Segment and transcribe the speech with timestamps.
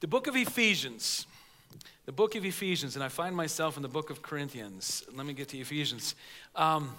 [0.00, 1.26] The book of Ephesians.
[2.06, 5.02] The book of Ephesians, and I find myself in the book of Corinthians.
[5.12, 6.14] Let me get to Ephesians.
[6.54, 6.94] Um,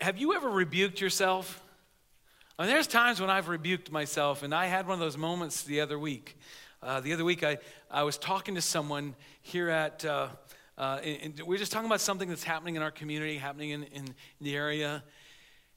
[0.00, 1.60] have you ever rebuked yourself?
[2.56, 5.64] I mean, there's times when I've rebuked myself, and I had one of those moments
[5.64, 6.38] the other week.
[6.84, 7.58] Uh, the other week, I,
[7.90, 10.28] I was talking to someone here at, uh,
[10.78, 13.82] uh, and we were just talking about something that's happening in our community, happening in,
[13.82, 15.02] in the area.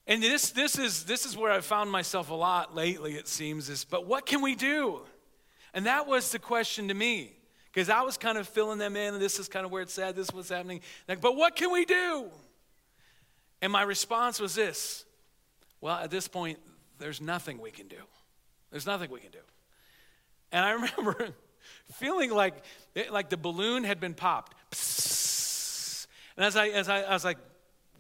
[0.05, 3.70] And this, this, is, this is where I've found myself a lot lately, it seems,
[3.70, 5.02] is, but what can we do?
[5.73, 7.34] And that was the question to me,
[7.71, 9.98] because I was kind of filling them in, and this is kind of where it's
[9.98, 10.81] at, this is what's happening.
[11.07, 12.29] Like, but what can we do?
[13.62, 15.05] And my response was this
[15.81, 16.59] well, at this point,
[16.99, 17.98] there's nothing we can do.
[18.70, 19.39] There's nothing we can do.
[20.52, 21.29] And I remember
[21.93, 22.63] feeling like,
[23.09, 24.55] like the balloon had been popped.
[26.38, 27.38] And as I, as I, I was like,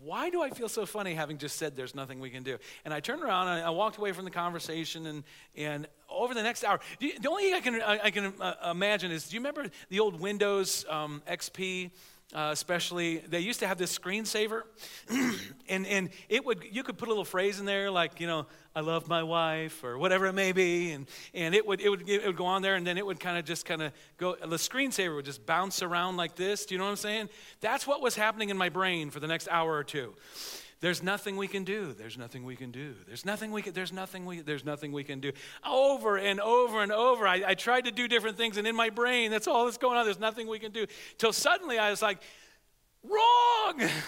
[0.03, 2.57] why do I feel so funny having just said there's nothing we can do?
[2.85, 5.23] And I turned around and I walked away from the conversation, and,
[5.55, 9.29] and over the next hour, the only thing I can, I, can uh, imagine is
[9.29, 11.91] do you remember the old Windows um, XP?
[12.33, 14.61] Uh, especially they used to have this screensaver
[15.67, 18.45] and, and it would you could put a little phrase in there like you know
[18.73, 22.07] i love my wife or whatever it may be and, and it, would, it, would,
[22.07, 24.33] it would go on there and then it would kind of just kind of go
[24.35, 27.27] the screensaver would just bounce around like this do you know what i'm saying?
[27.59, 30.13] That's what was happening in my brain for the next hour or two
[30.81, 31.93] there's nothing we can do.
[31.93, 32.95] There's nothing we can do.
[33.07, 35.31] There's nothing we can, there's nothing we, there's nothing we can do.
[35.65, 37.27] Over and over and over.
[37.27, 39.97] I, I tried to do different things, and in my brain, that's all that's going
[39.97, 40.05] on.
[40.05, 40.87] There's nothing we can do.
[41.19, 42.19] Till suddenly I was like,
[43.03, 43.89] wrong.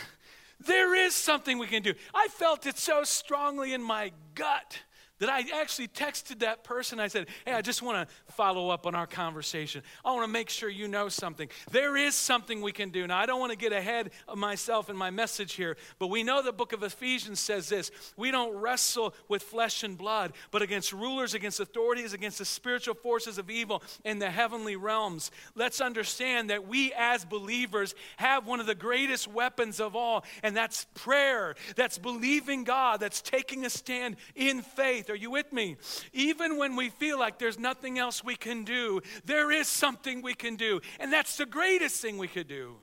[0.66, 1.94] There is something we can do.
[2.14, 4.80] I felt it so strongly in my gut
[5.24, 7.00] that I actually texted that person.
[7.00, 9.82] I said, Hey, I just want to follow up on our conversation.
[10.04, 11.48] I want to make sure you know something.
[11.72, 13.08] There is something we can do.
[13.08, 16.24] Now, I don't want to get ahead of myself in my message here, but we
[16.24, 20.62] know the book of Ephesians says this We don't wrestle with flesh and blood, but
[20.62, 25.32] against rulers, against authorities, against the spiritual forces of evil in the heavenly realms.
[25.56, 30.54] Let's understand that we as believers have one of the greatest weapons of all, and
[30.54, 31.56] that's prayer.
[31.78, 35.78] That's believing God, that's taking a stand in faith are you with me?
[36.12, 40.34] Even when we feel like there's nothing else we can do, there is something we
[40.34, 40.82] can do.
[41.00, 42.78] And that's the greatest thing we could do.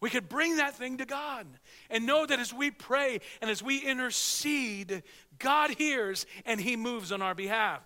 [0.00, 1.46] We could bring that thing to God
[1.90, 5.02] and know that as we pray and as we intercede,
[5.38, 7.82] God hears and He moves on our behalf.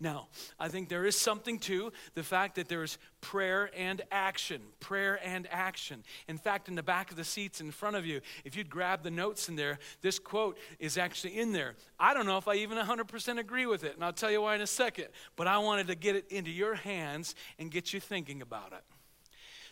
[0.00, 0.28] Now,
[0.58, 4.62] I think there is something to the fact that there's prayer and action.
[4.80, 6.02] Prayer and action.
[6.28, 9.02] In fact, in the back of the seats in front of you, if you'd grab
[9.02, 11.74] the notes in there, this quote is actually in there.
[11.98, 14.54] I don't know if I even 100% agree with it, and I'll tell you why
[14.54, 18.00] in a second, but I wanted to get it into your hands and get you
[18.00, 18.84] thinking about it.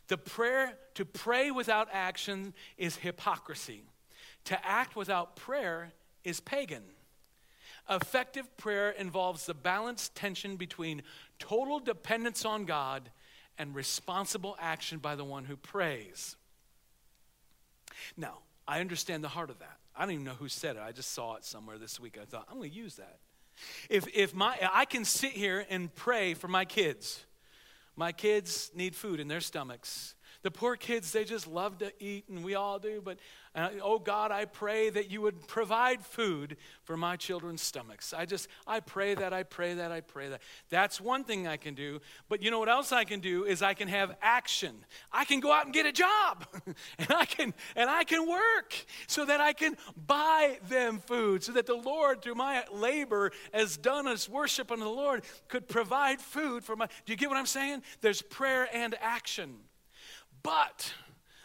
[0.08, 3.84] The prayer, to pray without action is hypocrisy.
[4.46, 5.92] To act without prayer
[6.24, 6.82] is pagan.
[7.90, 11.02] Effective prayer involves the balanced tension between
[11.38, 13.10] total dependence on God
[13.58, 16.36] and responsible action by the one who prays.
[18.16, 19.78] Now, I understand the heart of that.
[19.96, 20.82] I don't even know who said it.
[20.82, 22.16] I just saw it somewhere this week.
[22.20, 23.18] I thought, I'm going to use that.
[23.88, 27.24] If, if my, I can sit here and pray for my kids.
[27.96, 30.14] My kids need food in their stomachs.
[30.42, 33.02] The poor kids, they just love to eat, and we all do.
[33.04, 33.18] But
[33.54, 38.14] uh, oh God, I pray that you would provide food for my children's stomachs.
[38.14, 40.40] I just, I pray that, I pray that, I pray that.
[40.70, 42.00] That's one thing I can do.
[42.28, 44.76] But you know what else I can do is I can have action.
[45.12, 46.46] I can go out and get a job,
[46.98, 48.74] and I can, and I can work
[49.08, 53.76] so that I can buy them food, so that the Lord, through my labor, as
[53.76, 56.86] done as worship unto the Lord, could provide food for my.
[57.04, 57.82] Do you get what I'm saying?
[58.00, 59.56] There's prayer and action.
[60.42, 60.92] But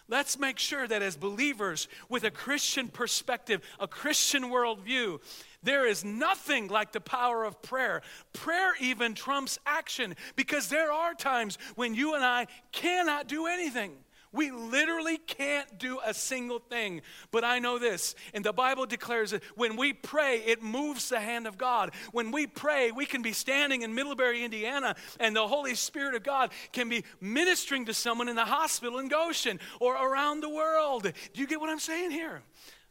[0.08, 5.20] let's make sure that as believers with a Christian perspective, a Christian worldview,
[5.64, 8.02] there is nothing like the power of prayer.
[8.34, 13.94] Prayer even trumps action because there are times when you and I cannot do anything.
[14.36, 17.02] We literally can't do a single thing.
[17.32, 21.20] But I know this, and the Bible declares that when we pray, it moves the
[21.20, 21.92] hand of God.
[22.12, 26.24] When we pray, we can be standing in Middlebury, Indiana, and the Holy Spirit of
[26.24, 31.04] God can be ministering to someone in the hospital in Goshen or around the world.
[31.04, 32.44] Do you get what I'm saying here?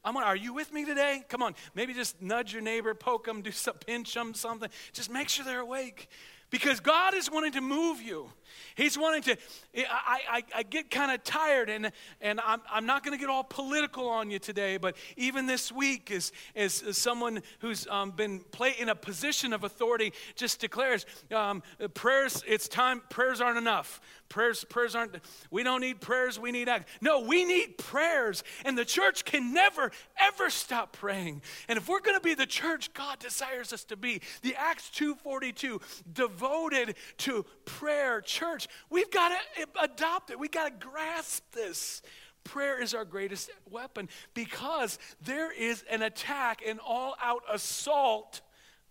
[0.05, 1.25] I'm on, are you with me today?
[1.31, 4.69] Come on, maybe just nudge your neighbor, poke them, do some, pinch them, something.
[4.93, 6.09] Just make sure they're awake.
[6.55, 8.31] Because God is wanting to move you.
[8.77, 9.37] He's wanting to.
[9.77, 11.91] I, I, I get kind of tired, and,
[12.21, 15.73] and I'm, I'm not going to get all political on you today, but even this
[15.73, 21.07] week, as, as, someone who's um, been play, in a position of authority just declares
[21.35, 21.61] um,
[21.93, 24.01] prayers, it's time, prayers aren't enough.
[24.29, 25.17] Prayers, prayers aren't,
[25.51, 26.89] we don't need prayers, we need act.
[27.01, 31.43] No, we need prayers, and the church can never, ever stop praying.
[31.69, 34.91] And if we're going to be the church God desires us to be, the Acts
[34.95, 35.81] 2.42,
[36.13, 38.69] devote devoted to prayer, church.
[38.91, 40.39] We've got to adopt it.
[40.39, 42.03] We've got to grasp this.
[42.45, 48.43] Prayer is our greatest weapon because there is an attack, an all out assault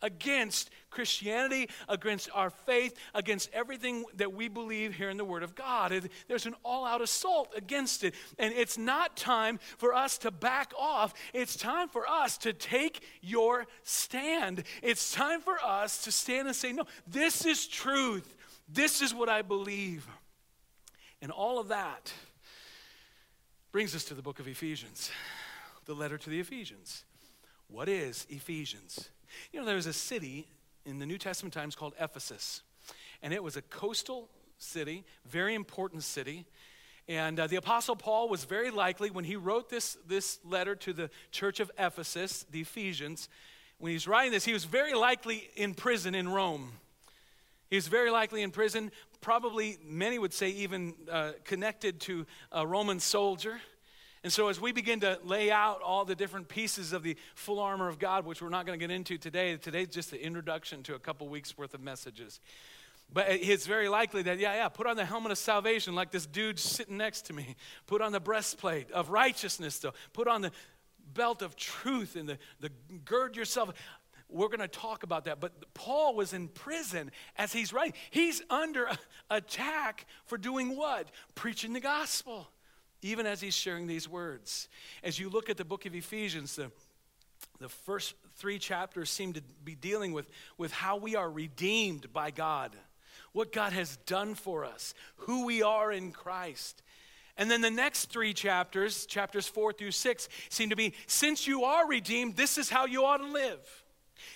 [0.03, 5.55] against Christianity, against our faith, against everything that we believe here in the Word of
[5.55, 6.07] God.
[6.27, 8.13] There's an all out assault against it.
[8.38, 11.15] And it's not time for us to back off.
[11.33, 14.63] It's time for us to take your stand.
[14.83, 18.35] It's time for us to stand and say, No, this is truth.
[18.69, 20.07] This is what I believe.
[21.23, 22.13] And all of that
[23.73, 25.09] Brings us to the book of Ephesians,
[25.85, 27.05] the letter to the Ephesians.
[27.67, 29.09] What is Ephesians?
[29.51, 30.47] You know, there was a city
[30.85, 32.62] in the New Testament times called Ephesus,
[33.21, 36.45] and it was a coastal city, very important city.
[37.07, 40.94] And uh, the Apostle Paul was very likely, when he wrote this, this letter to
[40.94, 43.27] the church of Ephesus, the Ephesians,
[43.77, 46.71] when he's writing this, he was very likely in prison in Rome.
[47.69, 52.65] He was very likely in prison, probably, many would say, even uh, connected to a
[52.65, 53.59] Roman soldier.
[54.23, 57.59] And so, as we begin to lay out all the different pieces of the full
[57.59, 60.81] armor of God, which we're not going to get into today, today's just the introduction
[60.83, 62.39] to a couple weeks worth of messages.
[63.11, 66.25] But it's very likely that, yeah, yeah, put on the helmet of salvation like this
[66.25, 67.55] dude sitting next to me.
[67.85, 69.93] Put on the breastplate of righteousness, though.
[70.13, 70.51] Put on the
[71.13, 72.71] belt of truth and the, the
[73.05, 73.73] gird yourself.
[74.29, 75.39] We're going to talk about that.
[75.39, 77.93] But Paul was in prison as he's writing.
[78.09, 78.89] He's under
[79.29, 81.09] attack for doing what?
[81.35, 82.47] Preaching the gospel,
[83.03, 84.67] even as he's sharing these words.
[85.03, 86.71] As you look at the book of Ephesians, the,
[87.59, 92.31] the first three chapters seem to be dealing with, with how we are redeemed by
[92.31, 92.71] God,
[93.31, 96.81] what God has done for us, who we are in Christ.
[97.38, 101.63] And then the next three chapters, chapters four through six, seem to be since you
[101.63, 103.59] are redeemed, this is how you ought to live.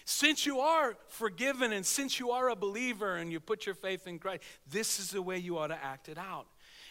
[0.03, 4.07] Since you are forgiven and since you are a believer and you put your faith
[4.07, 6.47] in Christ, this is the way you ought to act it out.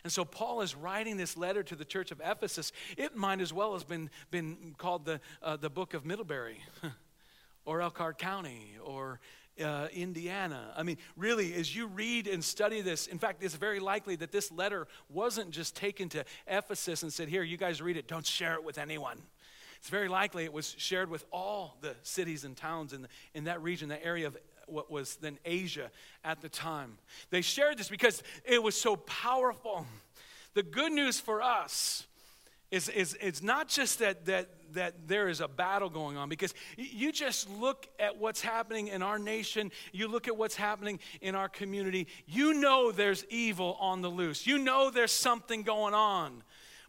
[0.06, 2.70] And so Paul is writing this letter to the church of Ephesus.
[2.96, 6.60] It might as well have been, been called the, uh, the book of Middlebury
[7.64, 9.18] or Elkhart County or
[9.60, 10.72] uh, Indiana.
[10.76, 14.30] I mean, really, as you read and study this, in fact, it's very likely that
[14.30, 18.24] this letter wasn't just taken to Ephesus and said, Here, you guys read it, don't
[18.24, 19.20] share it with anyone.
[19.80, 23.44] It's very likely it was shared with all the cities and towns in, the, in
[23.44, 25.90] that region, that area of what was then Asia
[26.24, 26.98] at the time.
[27.30, 29.86] They shared this because it was so powerful.
[30.54, 32.06] The good news for us
[32.70, 36.52] is, is it's not just that, that, that there is a battle going on, because
[36.76, 41.34] you just look at what's happening in our nation, you look at what's happening in
[41.34, 44.46] our community, you know there's evil on the loose.
[44.46, 46.42] You know there's something going on.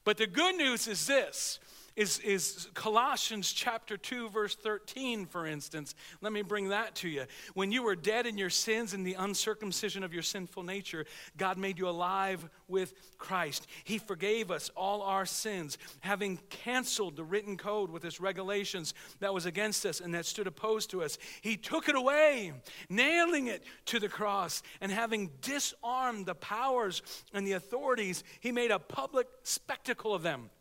[0.04, 1.60] But the good news is this
[1.98, 5.96] is, is Colossians chapter 2, verse 13, for instance.
[6.22, 7.26] Let me bring that to you.
[7.56, 11.06] When you were dead in your sins and the uncircumcision of your sinful nature,
[11.38, 13.66] God made you alive with Christ.
[13.84, 19.34] He forgave us all our sins, having canceled the written code with its regulations that
[19.34, 21.18] was against us and that stood opposed to us.
[21.42, 22.54] He took it away,
[22.90, 27.02] nailing it to the cross, and having disarmed the powers
[27.34, 30.52] and the authorities, he made a public spectacle of them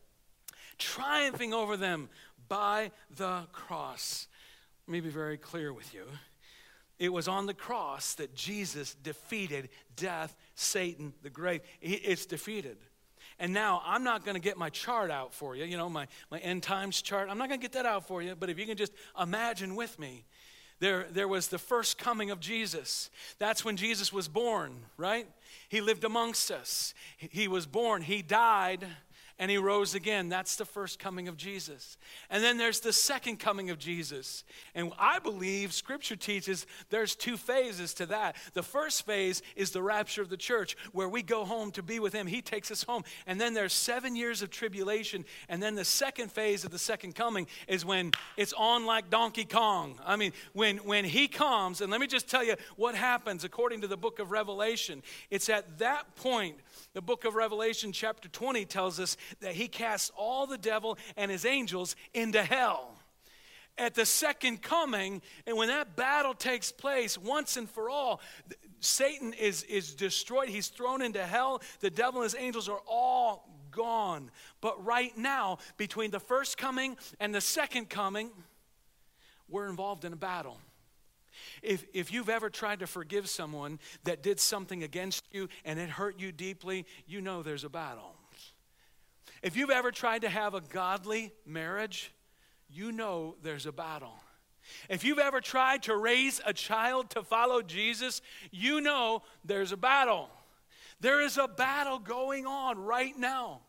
[0.79, 2.09] triumphing over them
[2.49, 4.29] by the cross.
[4.87, 6.05] Let me be very clear with you.
[6.99, 11.61] It was on the cross that Jesus defeated death, Satan, the grave.
[11.83, 12.79] It's defeated.
[13.39, 16.07] And now I'm not going to get my chart out for you, you know, my,
[16.31, 17.29] my end times chart.
[17.31, 19.77] I'm not going to get that out for you, but if you can just imagine
[19.77, 20.25] with me,
[20.79, 23.11] there, there was the first coming of Jesus.
[23.39, 25.27] That's when Jesus was born, right?
[25.69, 26.95] He lived amongst us.
[27.19, 28.87] He was born, he died,
[29.39, 30.29] and he rose again.
[30.29, 31.99] That's the first coming of Jesus.
[32.31, 34.45] And then there's the second coming of Jesus.
[34.75, 38.37] And I believe scripture teaches there's two phases to that.
[38.55, 41.99] The first phase is the rapture of the church, where we go home to be
[41.99, 42.27] with him.
[42.27, 43.05] He takes us home.
[43.27, 45.25] And then there's seven years of tribulation.
[45.49, 49.45] And then the second phase of the second coming is when it's on like Donkey
[49.45, 50.01] Kong.
[50.05, 53.83] I mean, when, when he comes, and let me just tell you what happens according
[53.83, 55.03] to the book of Revelation.
[55.31, 56.57] It's at that point
[56.95, 61.31] the book of Revelation, chapter 20, tells us that he casts all the devil and
[61.31, 62.93] his angels into hell.
[63.79, 68.21] At the second coming, and when that battle takes place once and for all,
[68.81, 70.49] Satan is, is destroyed.
[70.49, 71.61] He's thrown into hell.
[71.81, 74.31] The devil and his angels are all gone.
[74.63, 78.31] But right now, between the first coming and the second coming,
[79.49, 80.59] we're involved in a battle.
[81.63, 85.91] If, if you've ever tried to forgive someone that did something against you and it
[85.91, 88.16] hurt you deeply, you know there's a battle.
[89.47, 92.13] If you've ever tried to have a godly marriage,
[92.69, 94.17] you know there's a battle.
[94.91, 99.77] If you've ever tried to raise a child to follow Jesus, you know there's a
[99.77, 100.29] battle.
[100.99, 103.61] There is a battle going on right now.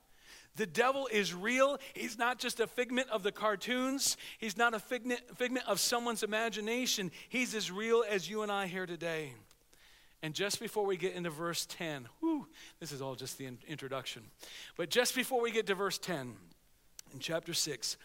[0.56, 1.78] The devil is real.
[1.94, 5.22] He's not just a figment of the cartoons, he's not a figment,
[5.68, 7.12] of someone's imagination.
[7.30, 9.36] He's as real as you and I here today.
[10.24, 12.48] And just before we get into verse 10, whew,
[12.80, 14.24] this is all just the in- introduction.
[14.76, 16.34] But just before we get to verse 10,
[17.14, 17.98] in chapter 6,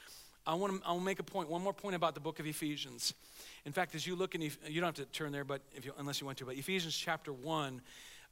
[0.47, 3.15] I want to I make a point, one more point about the book of Ephesians.
[3.65, 5.93] In fact, as you look in, you don't have to turn there, but if you,
[5.99, 7.81] unless you want to, but Ephesians chapter 1,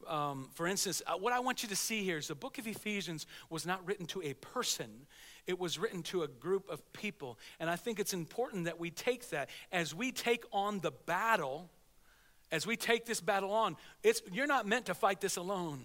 [0.09, 2.67] um, for instance, uh, what I want you to see here is the book of
[2.67, 5.07] Ephesians was not written to a person,
[5.47, 7.39] it was written to a group of people.
[7.59, 11.71] And I think it's important that we take that as we take on the battle,
[12.53, 15.83] as we take this battle on, it's, you're not meant to fight this alone.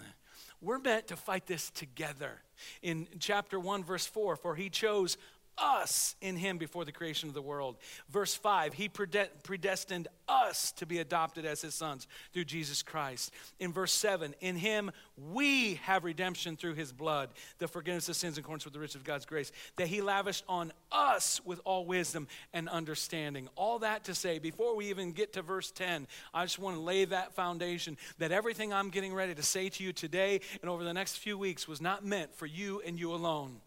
[0.62, 2.42] We're meant to fight this together.
[2.82, 5.18] In chapter 1, verse 4, for he chose
[5.58, 7.78] us in him before the creation of the world.
[8.10, 13.32] Verse 5, he predestined us to be adopted as his sons through Jesus Christ.
[13.60, 18.38] In verse 7, in him we have redemption through his blood, the forgiveness of sins
[18.38, 21.86] in accordance with the riches of God's grace, that he lavished on us with all
[21.86, 23.48] wisdom and understanding.
[23.56, 26.82] All that to say, before we even get to verse 10, I just want to
[26.82, 30.84] lay that foundation that everything I'm getting ready to say to you today and over
[30.84, 33.62] the next few weeks was not meant for you and you alone.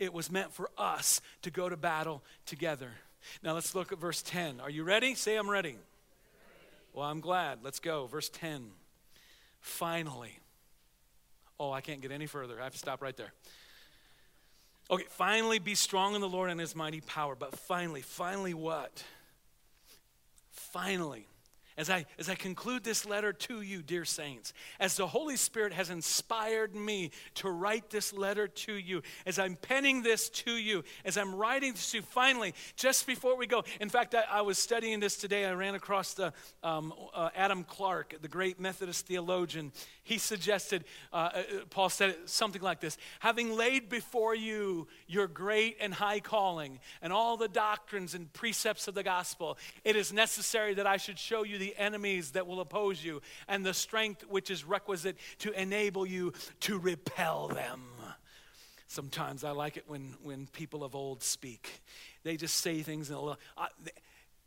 [0.00, 2.88] It was meant for us to go to battle together.
[3.42, 4.58] Now let's look at verse 10.
[4.58, 5.14] Are you ready?
[5.14, 5.76] Say, I'm ready.
[6.94, 7.58] Well, I'm glad.
[7.62, 8.06] Let's go.
[8.06, 8.70] Verse 10.
[9.60, 10.38] Finally.
[11.60, 12.58] Oh, I can't get any further.
[12.58, 13.32] I have to stop right there.
[14.90, 17.36] Okay, finally be strong in the Lord and his mighty power.
[17.36, 19.04] But finally, finally what?
[20.50, 21.26] Finally,
[21.80, 25.72] as I, as I conclude this letter to you, dear saints, as the Holy Spirit
[25.72, 30.84] has inspired me to write this letter to you, as I'm penning this to you,
[31.06, 34.40] as I'm writing this to you, finally, just before we go, in fact, I, I
[34.42, 35.46] was studying this today.
[35.46, 39.72] I ran across the um, uh, Adam Clarke, the great Methodist theologian.
[40.02, 40.84] He suggested,
[41.14, 46.20] uh, uh, Paul said something like this Having laid before you your great and high
[46.20, 50.98] calling and all the doctrines and precepts of the gospel, it is necessary that I
[50.98, 55.16] should show you the enemies that will oppose you and the strength which is requisite
[55.38, 57.82] to enable you to repel them.
[58.86, 61.82] Sometimes I like it when, when people of old speak.
[62.24, 63.38] They just say things in a little,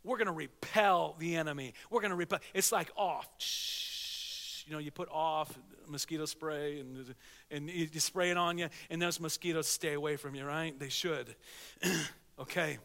[0.04, 1.72] we're going to repel the enemy.
[1.90, 2.40] We're going to repel.
[2.52, 3.26] It's like off.
[4.66, 7.14] You know, you put off mosquito spray and,
[7.50, 10.78] and you spray it on you, and those mosquitoes stay away from you, right?
[10.78, 11.34] They should.
[12.38, 12.78] okay.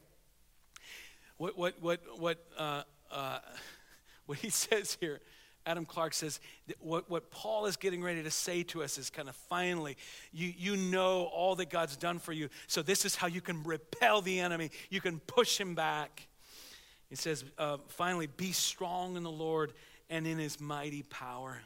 [1.37, 3.39] What, what, what, what, uh, uh,
[4.29, 5.19] what he says here,
[5.65, 6.39] Adam Clarke says,
[6.79, 9.97] what, what Paul is getting ready to say to us is kind of finally,
[10.31, 12.49] you, you know all that God's done for you.
[12.67, 16.27] So this is how you can repel the enemy, you can push him back.
[17.09, 19.73] He says, uh, finally, be strong in the Lord
[20.11, 21.59] and in his mighty power.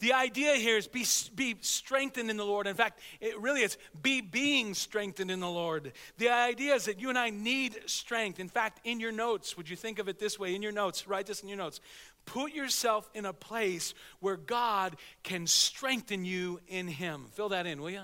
[0.00, 1.04] The idea here is be,
[1.34, 2.66] be strengthened in the Lord.
[2.66, 5.92] In fact, it really is be being strengthened in the Lord.
[6.18, 8.40] The idea is that you and I need strength.
[8.40, 10.54] In fact, in your notes, would you think of it this way?
[10.54, 11.80] In your notes, write this in your notes.
[12.24, 17.26] Put yourself in a place where God can strengthen you in Him.
[17.32, 18.02] Fill that in, will you?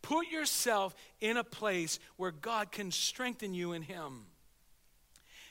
[0.00, 4.24] Put yourself in a place where God can strengthen you in Him.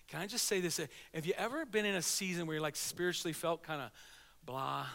[0.08, 0.80] Can I just say this?
[1.14, 3.92] Have you ever been in a season where you like spiritually felt kind of
[4.46, 4.86] blah?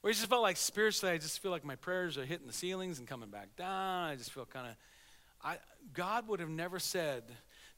[0.00, 2.54] Where I just felt like spiritually, I just feel like my prayers are hitting the
[2.54, 4.08] ceilings and coming back down.
[4.08, 4.74] I just feel kind of,
[5.44, 5.58] I,
[5.92, 7.24] God would have never said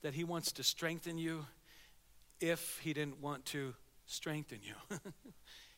[0.02, 1.44] that He wants to strengthen you
[2.40, 3.74] if He didn't want to
[4.06, 4.98] strengthen you.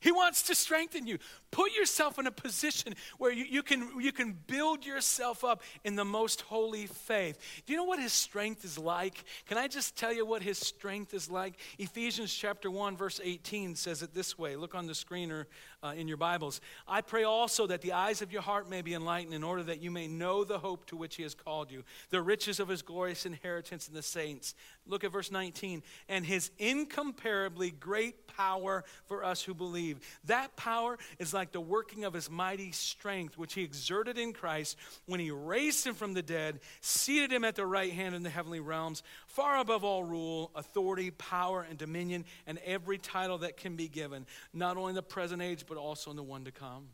[0.05, 1.17] He wants to strengthen you.
[1.51, 5.97] Put yourself in a position where you, you, can, you can build yourself up in
[5.97, 7.39] the most holy faith.
[7.65, 9.25] Do you know what his strength is like?
[9.47, 11.55] Can I just tell you what his strength is like?
[11.79, 14.57] Ephesians chapter 1, verse 18 says it this way.
[14.57, 15.47] Look on the screen or
[15.85, 16.61] uh, in your Bibles.
[16.88, 19.83] I pray also that the eyes of your heart may be enlightened in order that
[19.83, 22.81] you may know the hope to which he has called you, the riches of his
[22.81, 24.55] glorious inheritance in the saints.
[24.87, 25.83] Look at verse 19.
[26.09, 30.00] And his incomparably great power for us who believe.
[30.25, 34.76] That power is like the working of his mighty strength, which he exerted in Christ
[35.07, 38.31] when he raised him from the dead, seated him at the right hand in the
[38.31, 43.76] heavenly realms, far above all rule, authority, power, and dominion, and every title that can
[43.76, 46.88] be given, not only in the present age, but also in the one to come.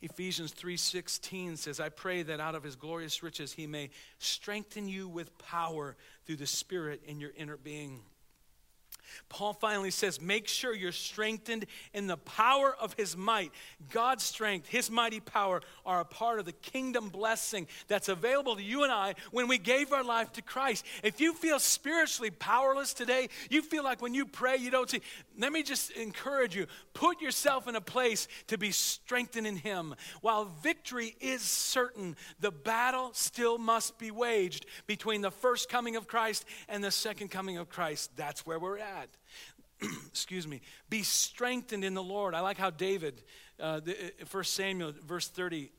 [0.00, 5.08] Ephesians 3:16 says, "I pray that out of his glorious riches he may strengthen you
[5.08, 8.04] with power through the Spirit in your inner being."
[9.28, 13.52] Paul finally says, Make sure you're strengthened in the power of his might.
[13.90, 18.62] God's strength, his mighty power are a part of the kingdom blessing that's available to
[18.62, 20.84] you and I when we gave our life to Christ.
[21.02, 25.02] If you feel spiritually powerless today, you feel like when you pray, you don't see,
[25.38, 29.94] let me just encourage you put yourself in a place to be strengthened in him.
[30.20, 36.08] While victory is certain, the battle still must be waged between the first coming of
[36.08, 38.10] Christ and the second coming of Christ.
[38.16, 39.08] That's where we're at.
[40.08, 42.34] excuse me, be strengthened in the Lord.
[42.34, 43.22] I like how David,
[43.60, 43.94] uh, the,
[44.30, 45.70] 1 uh, Samuel, verse 30,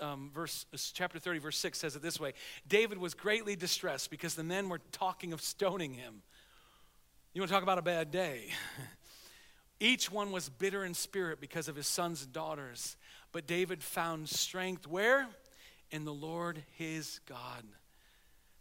[0.00, 2.32] um, verse, uh, chapter 30, verse 6 says it this way
[2.66, 6.22] David was greatly distressed because the men were talking of stoning him.
[7.38, 8.46] You want to talk about a bad day?
[9.78, 12.96] Each one was bitter in spirit because of his sons and daughters.
[13.30, 15.28] But David found strength where?
[15.92, 17.62] In the Lord his God.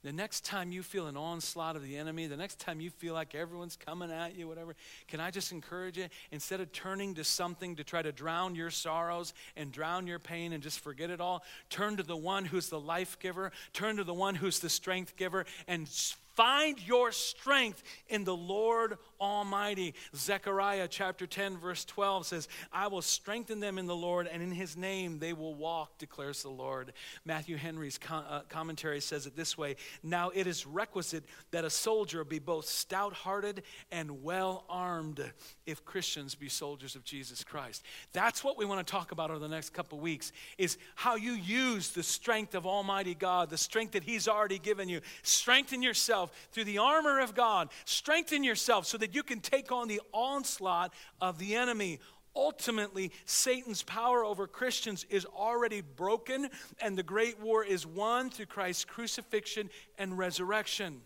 [0.04, 3.16] The next time you feel an onslaught of the enemy, the next time you feel
[3.16, 4.76] like everyone's coming at you, whatever,
[5.08, 6.06] can I just encourage you?
[6.32, 10.54] Instead of turning to something to try to drown your sorrows and drown your pain
[10.54, 14.04] and just forget it all, turn to the one who's the life giver, turn to
[14.04, 15.90] the one who's the strength giver, and
[16.38, 19.94] Find your strength in the Lord Almighty.
[20.16, 24.52] Zechariah chapter 10, verse 12 says, I will strengthen them in the Lord, and in
[24.52, 26.94] his name they will walk, declares the Lord.
[27.26, 32.24] Matthew Henry's uh, commentary says it this way Now it is requisite that a soldier
[32.24, 35.24] be both stout hearted and well armed
[35.66, 37.84] if Christians be soldiers of Jesus Christ.
[38.14, 41.34] That's what we want to talk about over the next couple weeks is how you
[41.34, 45.02] use the strength of Almighty God, the strength that He's already given you.
[45.24, 47.70] Strengthen yourself through the armor of God.
[47.86, 52.00] Strengthen yourself so that you can take on the onslaught of the enemy.
[52.36, 56.50] Ultimately, Satan's power over Christians is already broken,
[56.80, 61.02] and the great war is won through Christ's crucifixion and resurrection.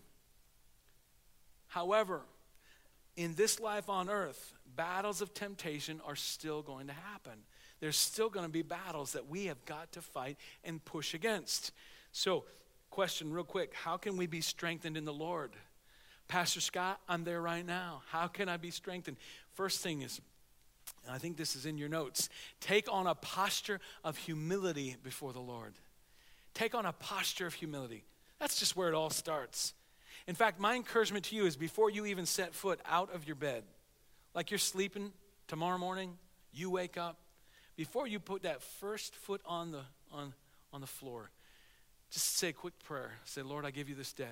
[1.68, 2.20] However,
[3.16, 7.32] in this life on earth, battles of temptation are still going to happen.
[7.80, 11.72] There's still going to be battles that we have got to fight and push against.
[12.12, 12.44] So,
[12.90, 15.52] question, real quick how can we be strengthened in the Lord?
[16.28, 18.02] Pastor Scott, I'm there right now.
[18.10, 19.16] How can I be strengthened?
[19.52, 20.20] First thing is,
[21.10, 22.28] I think this is in your notes
[22.60, 25.74] take on a posture of humility before the Lord.
[26.54, 28.04] Take on a posture of humility.
[28.38, 29.74] That's just where it all starts.
[30.26, 33.36] In fact, my encouragement to you is before you even set foot out of your
[33.36, 33.64] bed,
[34.34, 35.12] like you're sleeping
[35.48, 36.16] tomorrow morning,
[36.52, 37.18] you wake up,
[37.76, 39.80] before you put that first foot on the,
[40.12, 40.34] on,
[40.72, 41.30] on the floor,
[42.10, 43.12] just say a quick prayer.
[43.24, 44.26] Say, Lord, I give you this day.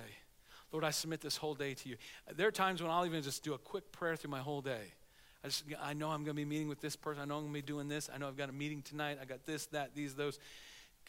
[0.71, 1.97] Lord, I submit this whole day to you.
[2.35, 4.93] There are times when I'll even just do a quick prayer through my whole day.
[5.43, 7.21] I just, I know I'm going to be meeting with this person.
[7.21, 8.09] I know I'm going to be doing this.
[8.13, 9.17] I know I've got a meeting tonight.
[9.21, 10.39] I got this, that, these, those.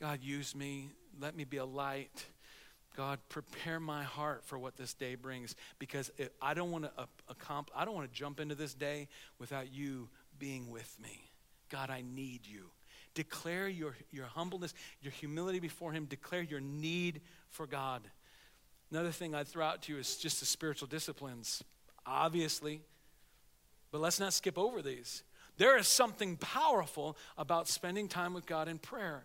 [0.00, 0.90] God, use me.
[1.20, 2.26] Let me be a light.
[2.96, 6.90] God, prepare my heart for what this day brings because I don't want to
[7.28, 11.30] accomplish, I don't want to jump into this day without you being with me.
[11.70, 12.70] God, I need you.
[13.14, 16.04] Declare your, your humbleness, your humility before Him.
[16.04, 18.02] Declare your need for God.
[18.92, 21.64] Another thing I'd throw out to you is just the spiritual disciplines,
[22.04, 22.82] obviously,
[23.90, 25.22] but let's not skip over these.
[25.56, 29.24] There is something powerful about spending time with God in prayer.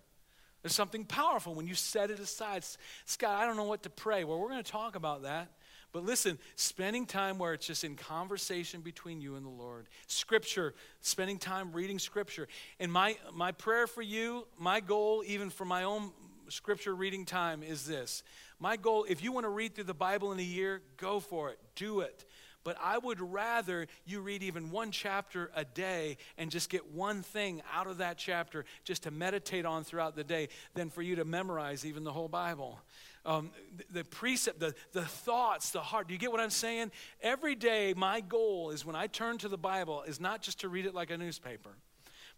[0.62, 2.64] There's something powerful when you set it aside.
[3.04, 4.24] Scott, I don't know what to pray.
[4.24, 5.52] Well, we're going to talk about that.
[5.92, 9.88] But listen, spending time where it's just in conversation between you and the Lord.
[10.08, 12.48] Scripture, spending time reading Scripture.
[12.80, 16.12] And my, my prayer for you, my goal, even for my own
[16.48, 18.24] Scripture reading time, is this.
[18.60, 21.50] My goal, if you want to read through the Bible in a year, go for
[21.50, 21.60] it.
[21.76, 22.26] Do it.
[22.63, 27.22] But I would rather you read even one chapter a day and just get one
[27.22, 31.15] thing out of that chapter just to meditate on throughout the day than for you
[31.15, 32.78] to memorize even the whole Bible.
[33.26, 36.08] Um, the, the precept, the, the thoughts, the heart.
[36.10, 36.91] Do you get what I'm saying?
[37.22, 40.67] Every day, my goal is when I turn to the Bible, is not just to
[40.67, 41.70] read it like a newspaper.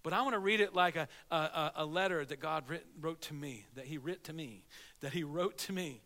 [0.03, 3.21] But I want to read it like a, a, a letter that God writ, wrote
[3.23, 4.63] to me, that He writ to me,
[5.01, 6.01] that He wrote to me.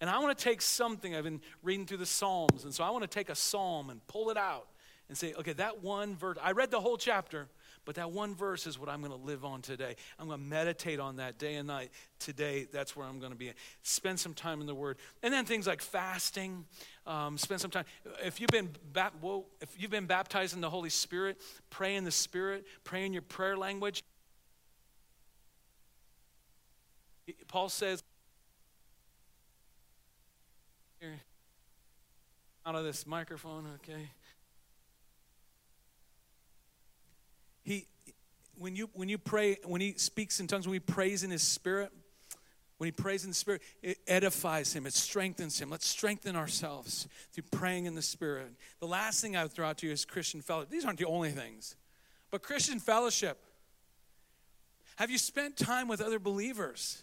[0.00, 2.90] And I want to take something, I've been reading through the Psalms, and so I
[2.90, 4.68] want to take a psalm and pull it out
[5.08, 7.48] and say, okay, that one verse, I read the whole chapter,
[7.84, 9.96] but that one verse is what I'm going to live on today.
[10.18, 11.90] I'm going to meditate on that day and night.
[12.18, 13.50] Today, that's where I'm going to be.
[13.82, 14.98] Spend some time in the Word.
[15.22, 16.66] And then things like fasting.
[17.06, 17.86] Um, spend some time.
[18.22, 22.04] If you've, been bap- whoa, if you've been baptized in the Holy Spirit, pray in
[22.04, 24.04] the Spirit, pray in your prayer language.
[27.46, 28.02] Paul says,
[31.00, 31.20] here,
[32.68, 34.10] out of this microphone, okay?
[37.62, 37.86] He,
[38.58, 41.42] when you when you pray, when he speaks in tongues, when he prays in his
[41.42, 41.90] spirit,
[42.78, 45.68] When he prays in the Spirit, it edifies him, it strengthens him.
[45.68, 48.52] Let's strengthen ourselves through praying in the Spirit.
[48.78, 50.70] The last thing I would throw out to you is Christian fellowship.
[50.70, 51.74] These aren't the only things,
[52.30, 53.36] but Christian fellowship.
[54.94, 57.02] Have you spent time with other believers?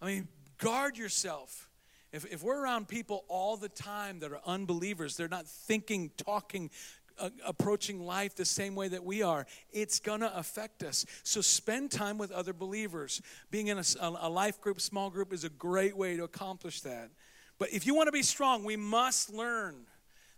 [0.00, 1.68] I mean, guard yourself.
[2.12, 6.70] If, if we're around people all the time that are unbelievers, they're not thinking, talking,
[7.18, 11.06] uh, approaching life the same way that we are, it's to affect us.
[11.22, 13.22] So spend time with other believers.
[13.50, 17.10] Being in a, a life group, small group, is a great way to accomplish that.
[17.58, 19.86] But if you want to be strong, we must learn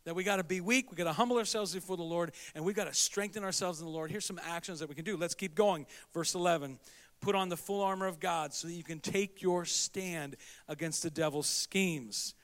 [0.04, 2.64] that we got to be weak, we got to humble ourselves before the Lord, and
[2.64, 4.10] we got to strengthen ourselves in the Lord.
[4.10, 5.16] Here's some actions that we can do.
[5.16, 5.86] Let's keep going.
[6.12, 6.78] Verse 11
[7.24, 10.36] Put on the full armor of God so that you can take your stand
[10.68, 12.34] against the devil's schemes.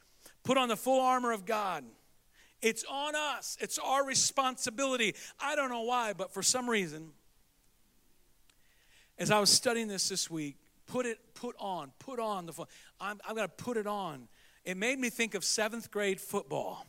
[0.42, 1.84] Put on the full armor of God.
[2.62, 5.14] It's on us, it's our responsibility.
[5.38, 7.10] I don't know why, but for some reason,
[9.18, 12.54] as I was studying this this week, put it, put on, put on the.
[12.98, 14.28] I'm, I'm going to put it on.
[14.64, 16.86] It made me think of seventh grade football.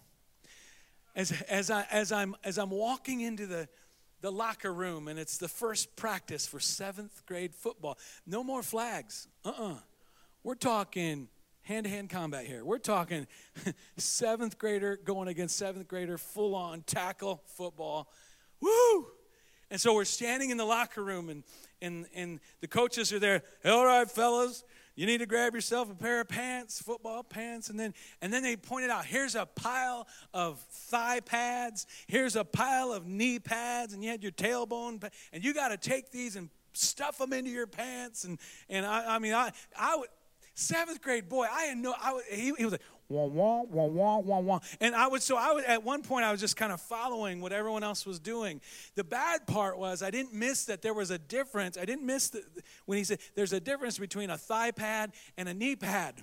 [1.14, 3.68] As, as, I, as, I'm, as I'm walking into the,
[4.22, 7.98] the locker room and it's the first practice for seventh grade football.
[8.26, 9.28] No more flags.
[9.44, 9.72] Uh uh-uh.
[9.74, 9.78] uh.
[10.44, 11.28] we are talking
[11.64, 12.64] hand to hand combat here.
[12.64, 13.28] We're talking
[13.98, 18.10] seventh grader going against seventh grader, full on tackle football.
[18.62, 19.08] Woo!
[19.70, 21.44] And so we're standing in the locker room and,
[21.82, 23.42] and, and the coaches are there.
[23.66, 24.64] All right, fellas,
[24.96, 28.44] you need to grab yourself a pair of pants, football pants, and then and then
[28.44, 33.94] they pointed out here's a pile of thigh pads, here's a pile of knee pads,
[33.94, 37.52] and you had your tailbone, and you got to take these and stuff them into
[37.52, 38.24] your pants.
[38.24, 40.10] And and I, I mean I I would
[40.54, 43.86] seventh grade boy I had no I would, he, he was like wah wah wah
[43.86, 44.60] wah wah wah.
[44.80, 47.42] And I would so I would at one point I was just kind of following
[47.42, 48.62] what everyone else was doing.
[48.96, 51.78] The bad part was I didn't miss that there was a difference.
[51.78, 52.44] I didn't miss the,
[52.86, 56.16] when he said there's a difference between a thigh pad and a knee pad.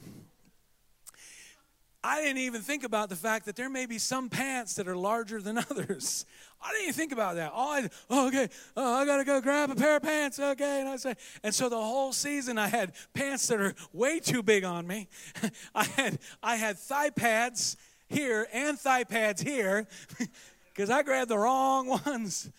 [2.08, 4.96] I didn't even think about the fact that there may be some pants that are
[4.96, 6.24] larger than others.
[6.60, 7.52] I didn't even think about that.
[7.52, 10.40] All I, oh, okay, oh, I gotta go grab a pair of pants.
[10.40, 14.20] Okay, and I say, and so the whole season I had pants that are way
[14.20, 15.08] too big on me.
[15.74, 17.76] I had I had thigh pads
[18.08, 19.86] here and thigh pads here
[20.72, 22.50] because I grabbed the wrong ones.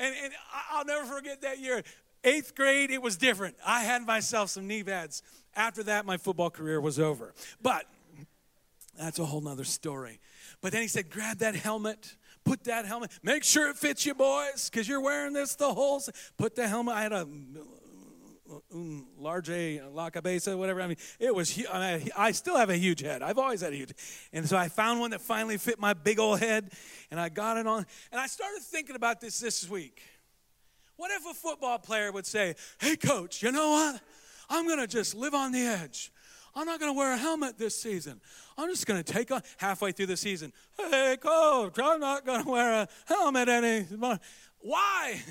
[0.00, 0.32] And, and
[0.72, 1.84] I'll never forget that year.
[2.24, 3.54] Eighth grade, it was different.
[3.64, 5.22] I had myself some knee pads.
[5.54, 7.32] After that, my football career was over.
[7.62, 7.86] But
[8.98, 10.20] that's a whole nother story.
[10.60, 12.16] But then he said, grab that helmet.
[12.44, 13.10] Put that helmet.
[13.22, 16.02] Make sure it fits you, boys, because you're wearing this the whole.
[16.36, 16.94] Put the helmet.
[16.94, 17.28] I had a
[18.72, 20.80] un large a la cabeza, whatever.
[20.80, 21.62] I mean, it was.
[21.70, 23.22] I, I still have a huge head.
[23.22, 23.92] I've always had a huge.
[24.32, 26.72] And so I found one that finally fit my big old head,
[27.10, 27.84] and I got it on.
[28.10, 30.00] And I started thinking about this this week.
[30.96, 34.00] What if a football player would say, "Hey, coach, you know what?
[34.50, 36.10] I'm to just live on the edge.
[36.58, 38.20] I'm not going to wear a helmet this season.
[38.56, 40.52] I'm just going to take on halfway through the season.
[40.76, 44.18] Hey, coach, I'm not going to wear a helmet anymore.
[44.58, 45.22] Why?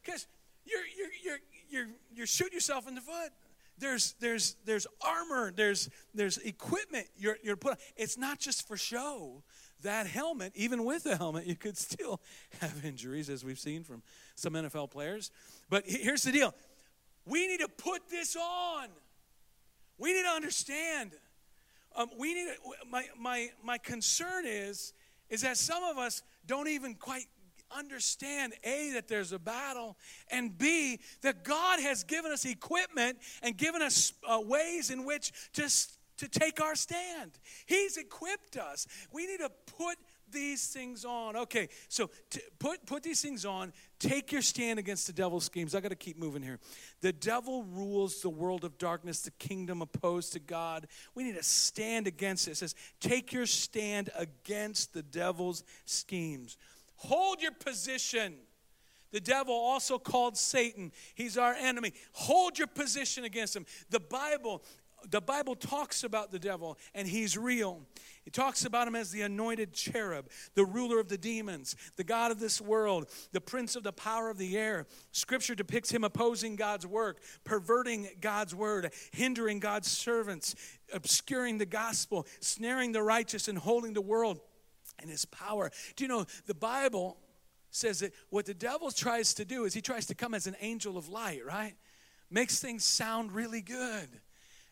[0.00, 0.28] Because
[0.64, 3.32] you're, you're, you're, you're, you're shooting yourself in the foot.
[3.78, 7.78] There's, there's, there's armor, there's, there's equipment you're, you're put on.
[7.96, 9.42] It's not just for show.
[9.82, 12.20] That helmet, even with the helmet, you could still
[12.60, 14.04] have injuries, as we've seen from
[14.36, 15.32] some NFL players.
[15.68, 16.54] But here's the deal
[17.26, 18.86] we need to put this on.
[19.98, 21.12] We need to understand.
[21.94, 24.92] Um, we need to, my, my, my concern is,
[25.30, 27.26] is that some of us don't even quite
[27.76, 29.96] understand A, that there's a battle,
[30.30, 35.32] and B, that God has given us equipment and given us uh, ways in which
[35.54, 35.68] to,
[36.18, 37.32] to take our stand.
[37.66, 38.86] He's equipped us.
[39.12, 39.96] We need to put
[40.36, 41.34] these things on.
[41.34, 42.10] Okay, so
[42.58, 43.72] put, put these things on.
[43.98, 45.74] Take your stand against the devil's schemes.
[45.74, 46.58] I got to keep moving here.
[47.00, 50.86] The devil rules the world of darkness, the kingdom opposed to God.
[51.14, 52.52] We need to stand against it.
[52.52, 56.58] It says, take your stand against the devil's schemes.
[56.96, 58.34] Hold your position.
[59.12, 61.94] The devil, also called Satan, he's our enemy.
[62.12, 63.64] Hold your position against him.
[63.88, 64.62] The Bible
[65.10, 67.82] the Bible talks about the devil, and he's real.
[68.26, 72.32] It talks about him as the anointed cherub, the ruler of the demons, the God
[72.32, 74.86] of this world, the prince of the power of the air.
[75.12, 80.56] Scripture depicts him opposing God's work, perverting God's word, hindering God's servants,
[80.92, 84.40] obscuring the gospel, snaring the righteous, and holding the world
[85.00, 85.70] in his power.
[85.94, 87.18] Do you know the Bible
[87.70, 90.56] says that what the devil tries to do is he tries to come as an
[90.60, 91.74] angel of light, right?
[92.28, 94.08] Makes things sound really good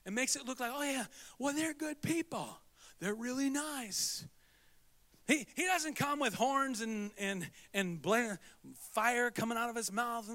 [0.04, 1.04] and makes it look like, oh, yeah,
[1.38, 2.58] well, they're good people.
[3.00, 4.24] They're really nice.
[5.26, 8.38] He, he doesn't come with horns and, and, and bla-
[8.92, 10.30] fire coming out of his mouth.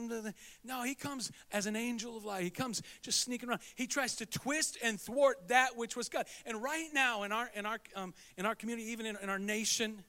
[0.64, 2.44] No, he comes as an angel of light.
[2.44, 3.62] He comes just sneaking around.
[3.76, 6.26] He tries to twist and thwart that which was God.
[6.46, 9.38] And right now in our, in our, um, in our community, even in, in our
[9.38, 10.04] nation,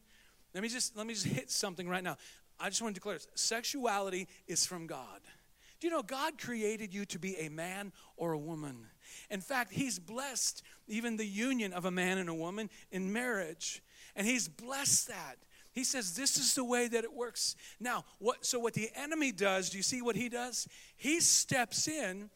[0.55, 2.17] let me, just, let me just hit something right now.
[2.59, 3.27] I just want to declare this.
[3.35, 5.21] sexuality is from God.
[5.79, 8.87] Do you know God created you to be a man or a woman?
[9.31, 13.83] In fact, He's blessed even the union of a man and a woman in marriage.
[14.17, 15.37] And He's blessed that.
[15.73, 17.55] He says this is the way that it works.
[17.79, 20.67] Now, what so what the enemy does, do you see what he does?
[20.97, 22.29] He steps in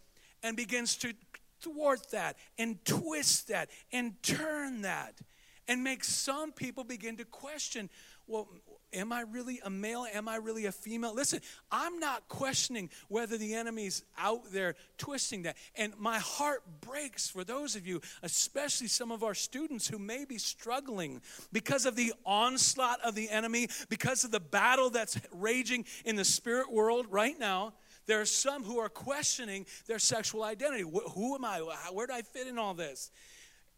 [0.43, 1.15] and begins to
[1.61, 5.21] thwart that and twist that and turn that
[5.67, 7.89] and make some people begin to question,
[8.27, 8.49] well,
[8.95, 10.07] Am I really a male?
[10.13, 11.15] Am I really a female?
[11.15, 15.57] Listen, I'm not questioning whether the enemy's out there twisting that.
[15.77, 20.25] And my heart breaks for those of you, especially some of our students who may
[20.25, 21.21] be struggling
[21.53, 26.25] because of the onslaught of the enemy, because of the battle that's raging in the
[26.25, 27.75] spirit world right now.
[28.07, 30.85] There are some who are questioning their sexual identity.
[31.15, 31.59] Who am I?
[31.91, 33.11] Where do I fit in all this?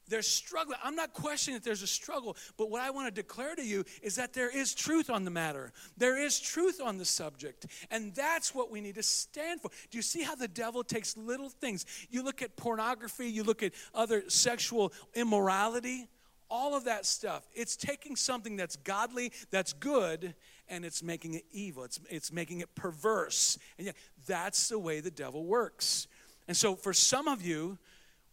[0.09, 0.79] They're struggling.
[0.83, 3.85] I'm not questioning that there's a struggle, but what I want to declare to you
[4.03, 5.73] is that there is truth on the matter.
[5.97, 7.67] There is truth on the subject.
[7.91, 9.71] And that's what we need to stand for.
[9.91, 11.87] Do you see how the devil takes little things?
[12.11, 16.09] You look at pornography, you look at other sexual immorality,
[16.49, 17.49] all of that stuff.
[17.55, 20.35] It's taking something that's godly, that's good,
[20.69, 21.85] and it's making it evil.
[21.85, 23.59] It's, it's making it perverse.
[23.79, 23.93] And yeah,
[24.27, 26.07] that's the way the devil works.
[26.49, 27.79] And so for some of you,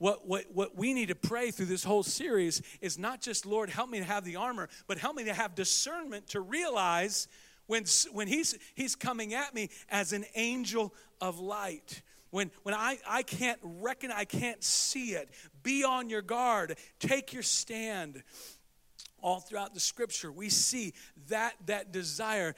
[0.04, 3.70] what, what, what we need to pray through this whole series is not just, Lord,
[3.70, 7.30] help me to have the armor, but help me to have discernment to realize
[7.68, 12.02] when, when he's, he's coming at me as an angel of light.
[12.32, 15.30] When, when I, I can't reckon, I can't see it.
[15.63, 16.76] Be on your guard.
[17.00, 18.24] Take your stand.
[19.22, 20.94] All throughout the scripture, we see
[21.30, 22.56] that, that desire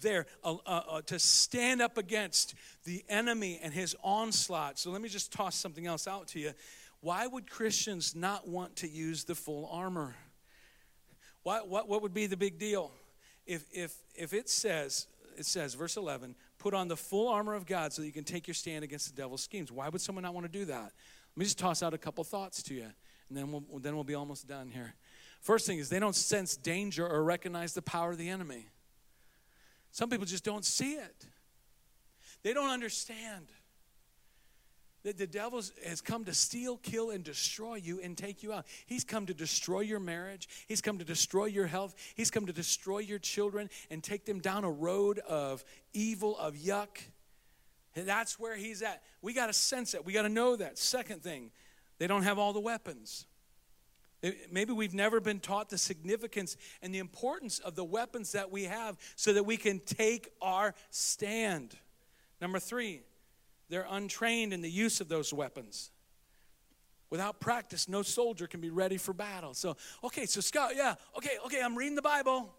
[0.00, 4.78] there uh, uh, uh, to stand up against the enemy and his onslaught.
[4.78, 6.52] So let me just toss something else out to you.
[7.00, 10.14] Why would Christians not want to use the full armor?
[11.42, 12.92] Why, what, what would be the big deal?
[13.46, 17.64] If, if, if it says, it says, verse 11, put on the full armor of
[17.64, 19.72] God so that you can take your stand against the devil's schemes.
[19.72, 20.92] Why would someone not want to do that?
[20.92, 22.86] Let me just toss out a couple thoughts to you,
[23.28, 24.94] and then we'll, then we'll be almost done here.
[25.40, 28.66] First thing is, they don't sense danger or recognize the power of the enemy.
[29.90, 31.26] Some people just don't see it,
[32.42, 33.46] they don't understand.
[35.02, 38.66] That the devil has come to steal, kill, and destroy you and take you out.
[38.84, 40.48] He's come to destroy your marriage.
[40.68, 41.94] He's come to destroy your health.
[42.16, 46.54] He's come to destroy your children and take them down a road of evil, of
[46.54, 46.98] yuck.
[47.96, 49.02] And that's where he's at.
[49.22, 50.04] We got to sense it.
[50.04, 50.76] We got to know that.
[50.78, 51.50] Second thing,
[51.98, 53.26] they don't have all the weapons.
[54.50, 58.64] Maybe we've never been taught the significance and the importance of the weapons that we
[58.64, 61.74] have so that we can take our stand.
[62.38, 63.00] Number three,
[63.70, 65.90] they're untrained in the use of those weapons.
[67.08, 69.54] Without practice, no soldier can be ready for battle.
[69.54, 72.54] So, okay, so Scott, yeah, okay, okay, I'm reading the Bible.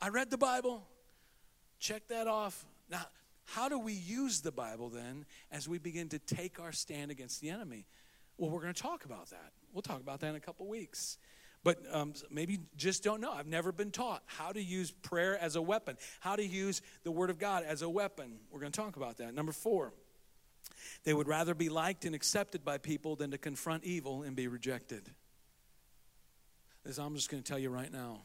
[0.00, 0.86] I read the Bible.
[1.80, 2.64] Check that off.
[2.88, 3.06] Now,
[3.44, 7.40] how do we use the Bible then as we begin to take our stand against
[7.40, 7.86] the enemy?
[8.38, 9.52] Well, we're going to talk about that.
[9.72, 11.18] We'll talk about that in a couple weeks.
[11.64, 13.32] But um, maybe just don't know.
[13.32, 17.12] I've never been taught how to use prayer as a weapon, how to use the
[17.12, 18.38] Word of God as a weapon.
[18.50, 19.34] We're going to talk about that.
[19.34, 19.92] Number four,
[21.04, 24.48] they would rather be liked and accepted by people than to confront evil and be
[24.48, 25.10] rejected.
[26.84, 28.20] As I'm just going to tell you right now,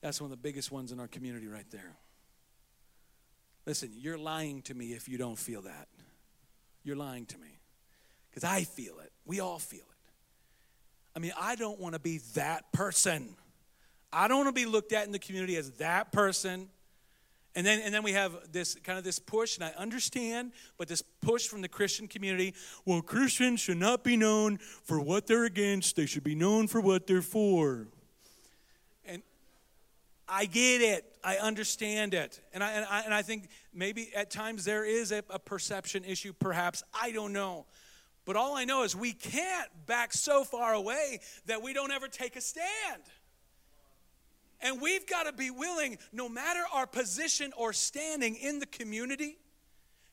[0.00, 1.96] that's one of the biggest ones in our community right there.
[3.66, 5.88] Listen, you're lying to me if you don't feel that.
[6.84, 7.58] You're lying to me.
[8.30, 9.10] Because I feel it.
[9.24, 10.12] We all feel it.
[11.16, 13.34] I mean, I don't want to be that person.
[14.12, 16.68] I don't want to be looked at in the community as that person
[17.56, 20.88] and then, and then we have this kind of this push, and I understand, but
[20.88, 25.46] this push from the Christian community well, Christians should not be known for what they're
[25.46, 27.88] against, they should be known for what they're for.
[29.06, 29.22] And
[30.28, 32.38] I get it, I understand it.
[32.52, 36.04] And I, and I, and I think maybe at times there is a, a perception
[36.04, 36.82] issue, perhaps.
[36.92, 37.64] I don't know.
[38.26, 42.08] But all I know is we can't back so far away that we don't ever
[42.08, 43.02] take a stand.
[44.60, 49.36] And we've got to be willing, no matter our position or standing in the community,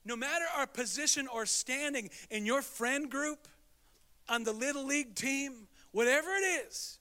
[0.06, 3.48] no matter our position or standing in your friend group,
[4.30, 7.00] on the little league team, whatever it is,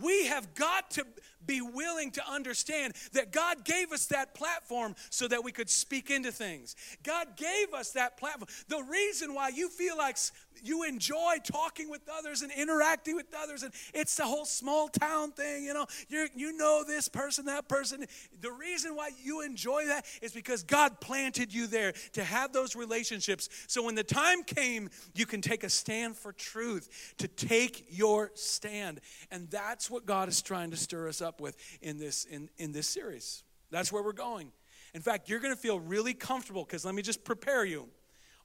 [0.00, 1.04] we have got to
[1.44, 6.10] be willing to understand that God gave us that platform so that we could speak
[6.10, 6.76] into things.
[7.02, 8.48] God gave us that platform.
[8.68, 10.16] The reason why you feel like
[10.62, 15.32] you enjoy talking with others and interacting with others, and it's the whole small town
[15.32, 18.04] thing, you know, you you know this person, that person.
[18.40, 22.76] The reason why you enjoy that is because God planted you there to have those
[22.76, 23.48] relationships.
[23.66, 28.30] So when the time came, you can take a stand for truth, to take your
[28.34, 29.00] stand.
[29.30, 32.72] And that's what God is trying to stir us up with in this, in, in
[32.72, 33.42] this series.
[33.70, 34.52] That's where we're going.
[34.94, 37.88] In fact, you're going to feel really comfortable because let me just prepare you.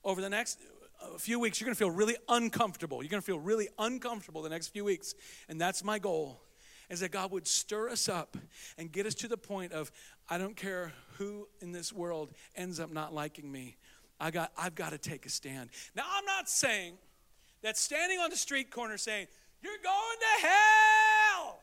[0.04, 0.60] Over the next
[1.14, 3.02] a few weeks, you're going to feel really uncomfortable.
[3.02, 5.14] You're going to feel really uncomfortable the next few weeks.
[5.48, 6.40] And that's my goal
[6.90, 8.36] is that God would stir us up
[8.76, 9.90] and get us to the point of
[10.28, 13.76] I don't care who in this world ends up not liking me.
[14.20, 15.70] I got I've got to take a stand.
[15.94, 16.94] Now I'm not saying
[17.62, 19.26] that standing on the street corner saying,
[19.62, 21.60] "You're going to hell."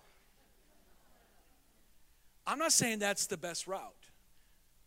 [2.46, 3.94] I'm not saying that's the best route.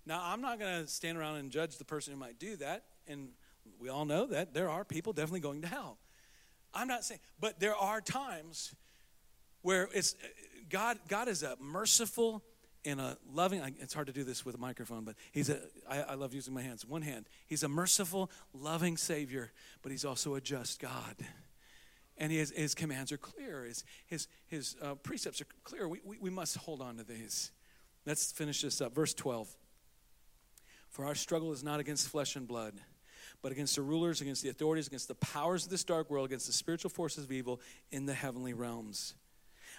[0.07, 2.85] Now, I'm not going to stand around and judge the person who might do that
[3.07, 3.29] and
[3.79, 5.99] we all know that there are people definitely going to hell.
[6.73, 8.75] I'm not saying, but there are times
[9.63, 10.17] where it's
[10.69, 10.99] God.
[11.09, 12.43] God is a merciful
[12.85, 13.63] and a loving.
[13.81, 15.61] It's hard to do this with a microphone, but He's a.
[15.89, 16.85] I, I love using my hands.
[16.85, 17.27] One hand.
[17.47, 21.17] He's a merciful, loving Savior, but He's also a just God.
[22.17, 23.65] And his, his commands are clear.
[23.65, 25.89] His, his, his uh, precepts are clear.
[25.89, 27.51] We, we, we must hold on to these.
[28.07, 28.95] Let's finish this up.
[28.95, 29.49] Verse 12.
[30.91, 32.75] For our struggle is not against flesh and blood
[33.45, 36.47] but against the rulers, against the authorities, against the powers of this dark world, against
[36.47, 37.61] the spiritual forces of evil
[37.93, 39.13] in the heavenly realms.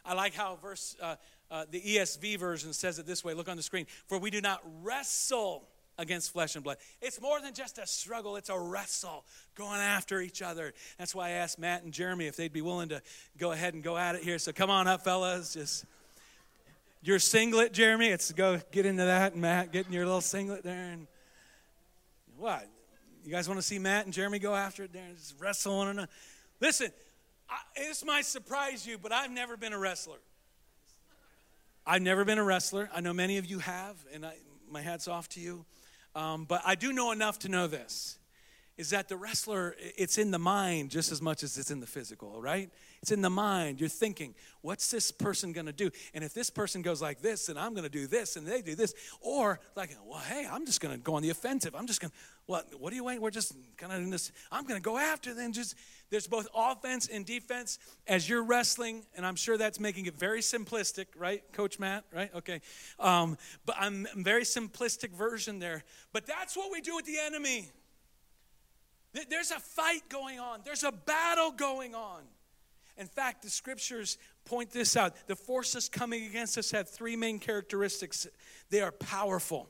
[0.05, 1.15] I like how verse uh,
[1.49, 3.33] uh, the ESV version says it this way.
[3.33, 3.87] Look on the screen.
[4.05, 6.77] For we do not wrestle against flesh and blood.
[7.01, 9.25] It's more than just a struggle, it's a wrestle
[9.55, 10.71] going after each other.
[10.99, 13.01] That's why I asked Matt and Jeremy if they'd be willing to
[13.39, 14.37] go ahead and go at it here.
[14.37, 15.55] So come on up, fellas.
[15.55, 15.85] Just
[17.01, 18.09] your singlet, Jeremy.
[18.09, 19.71] It's go get into that, Matt.
[19.71, 21.07] Get in your little singlet there and
[22.37, 22.69] what?
[23.25, 25.81] You guys want to see Matt and Jeremy go after it there and just wrestle
[25.81, 26.09] and another?
[26.61, 26.91] Listen,
[27.49, 30.19] I, this might surprise you, but I've never been a wrestler.
[31.87, 32.87] I've never been a wrestler.
[32.93, 34.35] I know many of you have, and I,
[34.69, 35.65] my hat's off to you.
[36.13, 38.19] Um, but I do know enough to know this
[38.77, 41.87] is that the wrestler, it's in the mind just as much as it's in the
[41.87, 42.69] physical, right?
[43.05, 43.79] It's in the mind.
[43.79, 45.91] You're thinking, what's this person gonna do?
[46.15, 48.73] And if this person goes like this, then I'm gonna do this, and they do
[48.73, 48.95] this.
[49.21, 51.75] Or like, well, hey, I'm just gonna go on the offensive.
[51.75, 52.13] I'm just gonna,
[52.47, 53.21] what, what are you waiting?
[53.21, 55.51] We're just kind of in this, I'm gonna go after them.
[55.51, 55.75] Just
[56.09, 60.39] there's both offense and defense as you're wrestling, and I'm sure that's making it very
[60.39, 62.05] simplistic, right, Coach Matt?
[62.11, 62.33] Right?
[62.33, 62.59] Okay.
[62.99, 63.37] Um,
[63.67, 65.83] but I'm very simplistic version there.
[66.11, 67.69] But that's what we do with the enemy.
[69.29, 72.23] There's a fight going on, there's a battle going on.
[72.97, 75.15] In fact, the scriptures point this out.
[75.27, 78.27] The forces coming against us have three main characteristics
[78.69, 79.69] they are powerful.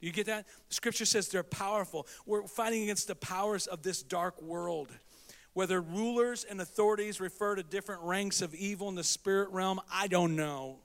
[0.00, 0.46] You get that?
[0.68, 2.06] The scripture says they're powerful.
[2.26, 4.90] We're fighting against the powers of this dark world.
[5.54, 10.06] Whether rulers and authorities refer to different ranks of evil in the spirit realm, I
[10.06, 10.78] don't know.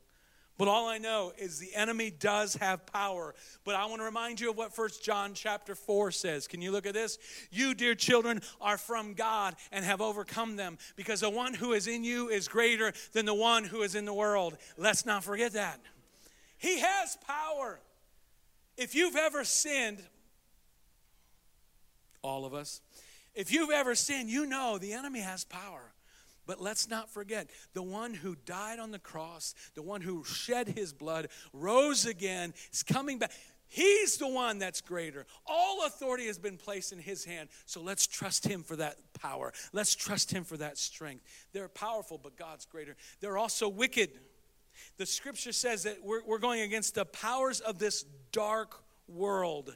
[0.58, 3.34] But all I know is the enemy does have power.
[3.64, 6.48] But I want to remind you of what First John chapter 4 says.
[6.48, 7.18] Can you look at this?
[7.52, 11.88] You, dear children, are from God and have overcome them, because the one who is
[11.88, 14.58] in you is greater than the one who is in the world.
[14.78, 15.80] Let's not forget that.
[16.58, 17.80] He has power.
[18.78, 20.04] If you've ever sinned,
[22.22, 22.82] all of us,
[23.36, 25.94] if you've ever sinned, you know the enemy has power.
[26.46, 30.68] But let's not forget the one who died on the cross, the one who shed
[30.68, 33.32] his blood, rose again, is coming back.
[33.68, 35.26] He's the one that's greater.
[35.48, 37.50] All authority has been placed in his hand.
[37.66, 39.52] So let's trust him for that power.
[39.72, 41.24] Let's trust him for that strength.
[41.54, 42.96] They're powerful, but God's greater.
[43.20, 44.12] They're also wicked.
[44.98, 49.76] The scripture says that we're, we're going against the powers of this dark world.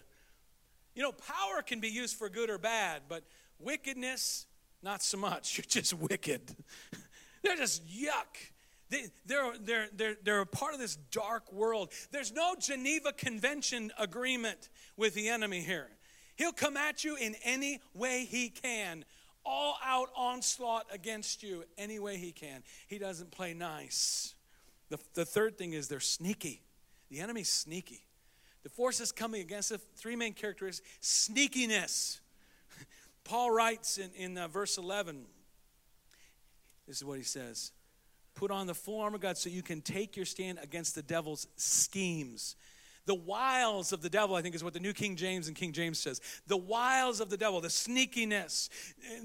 [0.93, 3.23] You know, power can be used for good or bad, but
[3.57, 4.45] wickedness,
[4.81, 5.57] not so much.
[5.57, 6.55] You're just wicked.
[7.43, 8.51] they're just yuck.
[8.89, 11.91] They, they're, they're, they're, they're a part of this dark world.
[12.11, 15.89] There's no Geneva Convention agreement with the enemy here.
[16.37, 19.03] He'll come at you in any way he can,
[19.45, 22.63] all out onslaught against you any way he can.
[22.87, 24.35] He doesn't play nice.
[24.89, 26.61] The, the third thing is they're sneaky.
[27.09, 28.05] The enemy's sneaky.
[28.63, 32.19] The forces coming against the three main characteristics sneakiness.
[33.27, 35.25] Paul writes in, in uh, verse 11,
[36.87, 37.73] this is what he says
[38.35, 41.01] Put on the full armor of God so you can take your stand against the
[41.01, 42.55] devil's schemes.
[43.05, 45.71] The wiles of the devil, I think, is what the New King James and King
[45.71, 46.19] James says.
[46.47, 48.69] The wiles of the devil, the sneakiness.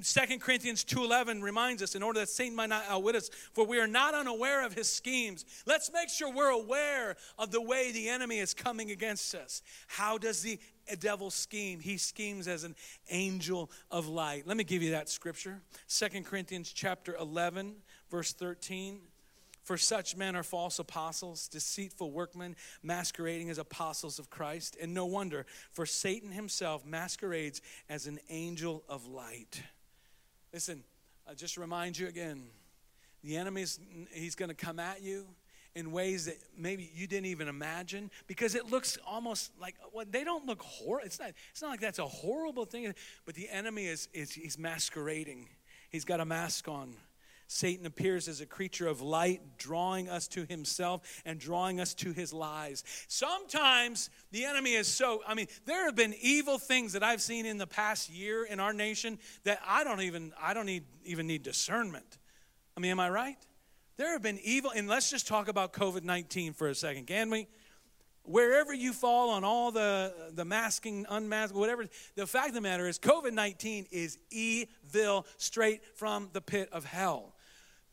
[0.03, 3.81] Second Corinthians 2.11 reminds us, in order that Satan might not outwit us, for we
[3.81, 5.45] are not unaware of his schemes.
[5.67, 9.63] Let's make sure we're aware of the way the enemy is coming against us.
[9.89, 10.61] How does the
[11.01, 11.81] devil scheme?
[11.81, 12.75] He schemes as an
[13.11, 14.47] angel of light.
[14.47, 15.61] Let me give you that scripture.
[15.87, 17.75] Second Corinthians chapter 11,
[18.11, 19.01] verse 13.
[19.63, 24.77] For such men are false apostles, deceitful workmen, masquerading as apostles of Christ.
[24.81, 29.63] And no wonder, for Satan himself masquerades as an angel of light.
[30.53, 30.83] Listen,
[31.29, 32.43] I just remind you again
[33.23, 33.79] the enemy's
[34.13, 35.27] he's going to come at you
[35.75, 40.25] in ways that maybe you didn't even imagine because it looks almost like well, they
[40.25, 41.07] don't look horrible.
[41.07, 42.95] It's not, it's not like that's a horrible thing,
[43.25, 45.49] but the enemy is, is he's masquerading.
[45.91, 46.95] He's got a mask on.
[47.53, 52.13] Satan appears as a creature of light, drawing us to himself and drawing us to
[52.13, 52.83] his lies.
[53.09, 57.45] Sometimes the enemy is so, I mean, there have been evil things that I've seen
[57.45, 61.27] in the past year in our nation that I don't even, I don't need, even
[61.27, 62.19] need discernment.
[62.75, 63.37] I mean, am I right?
[63.97, 67.31] There have been evil, and let's just talk about COVID 19 for a second, can
[67.31, 67.47] we?
[68.25, 72.87] Wherever you fall on all the, the masking, unmasking, whatever, the fact of the matter
[72.87, 77.35] is COVID 19 is evil straight from the pit of hell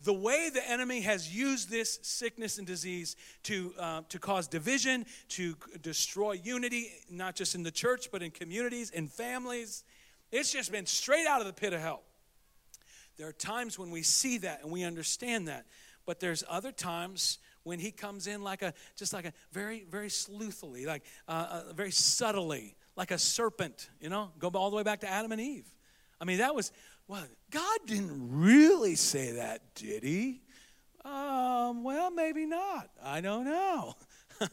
[0.04, 5.06] the way the enemy has used this sickness and disease to, uh, to cause division,
[5.28, 9.84] to destroy unity, not just in the church, but in communities, in families,
[10.32, 12.04] it's just been straight out of the pit of hell.
[13.18, 15.66] There are times when we see that and we understand that,
[16.10, 20.10] but there's other times when he comes in like a just like a very very
[20.10, 24.82] sleuthily like uh, uh, very subtly like a serpent you know go all the way
[24.84, 25.68] back to adam and eve
[26.20, 26.72] i mean that was
[27.10, 30.44] well, God didn't really say that, did he?
[31.04, 32.92] Um, well, maybe not.
[33.04, 33.96] I don't know.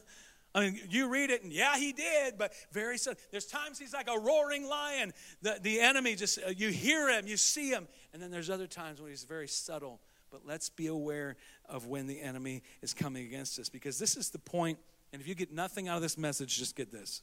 [0.55, 3.13] I mean, you read it and yeah, he did, but very so.
[3.29, 5.13] There's times he's like a roaring lion.
[5.43, 7.87] The, the enemy just, uh, you hear him, you see him.
[8.11, 10.01] And then there's other times when he's very subtle.
[10.31, 11.35] But let's be aware
[11.67, 14.77] of when the enemy is coming against us because this is the point.
[15.13, 17.21] And if you get nothing out of this message, just get this.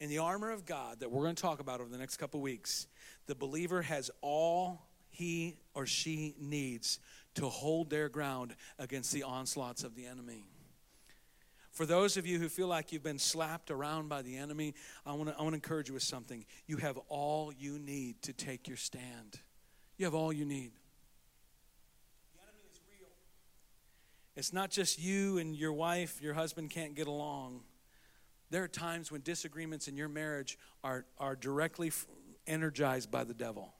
[0.00, 2.40] In the armor of God that we're going to talk about over the next couple
[2.40, 2.86] weeks,
[3.26, 6.98] the believer has all he or she needs
[7.34, 10.44] to hold their ground against the onslaughts of the enemy.
[11.70, 14.74] For those of you who feel like you've been slapped around by the enemy,
[15.06, 16.44] I want to I want to encourage you with something.
[16.66, 19.38] You have all you need to take your stand.
[19.96, 20.72] You have all you need.
[22.34, 23.08] The enemy is real.
[24.40, 27.60] It's not just you and your wife, your husband can't get along.
[28.48, 31.92] There are times when disagreements in your marriage are, are directly
[32.46, 33.74] energized by the devil.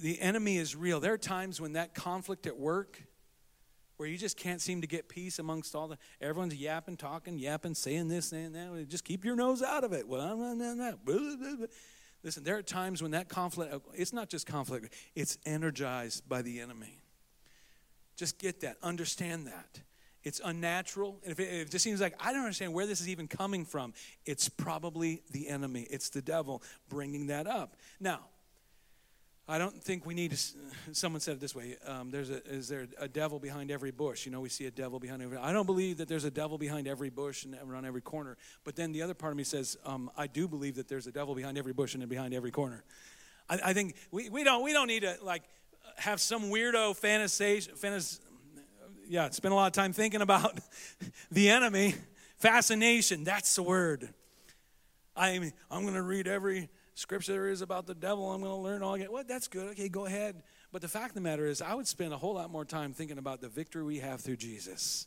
[0.00, 0.98] The enemy is real.
[0.98, 3.00] There are times when that conflict at work,
[3.96, 7.74] where you just can't seem to get peace amongst all the everyone's yapping, talking, yapping,
[7.74, 8.88] saying this, saying that.
[8.88, 10.08] Just keep your nose out of it.
[10.08, 10.36] Well.
[12.24, 16.58] Listen, there are times when that conflict, it's not just conflict, it's energized by the
[16.58, 17.03] enemy.
[18.16, 19.80] Just get that, understand that.
[20.22, 21.18] It's unnatural.
[21.22, 23.28] And if it, if it, just seems like I don't understand where this is even
[23.28, 23.92] coming from,
[24.24, 25.86] it's probably the enemy.
[25.90, 27.76] It's the devil bringing that up.
[28.00, 28.20] Now,
[29.46, 30.38] I don't think we need to.
[30.92, 34.24] Someone said it this way: um, "There's a is there a devil behind every bush?"
[34.24, 35.36] You know, we see a devil behind every.
[35.36, 38.38] I don't believe that there's a devil behind every bush and around every corner.
[38.64, 41.12] But then the other part of me says, um, I do believe that there's a
[41.12, 42.84] devil behind every bush and behind every corner.
[43.50, 45.42] I, I think we, we don't we don't need to like
[45.96, 48.20] have some weirdo fantasy, fantasy
[49.08, 50.58] yeah, spend a lot of time thinking about
[51.30, 51.94] the enemy.
[52.38, 54.08] Fascination, that's the word.
[55.16, 58.30] I mean, I'm going to read every scripture there is about the devil.
[58.32, 58.98] I'm going to learn all.
[58.98, 59.12] What?
[59.12, 59.68] Well, that's good.
[59.70, 60.42] Okay, go ahead.
[60.72, 62.92] But the fact of the matter is, I would spend a whole lot more time
[62.92, 65.06] thinking about the victory we have through Jesus.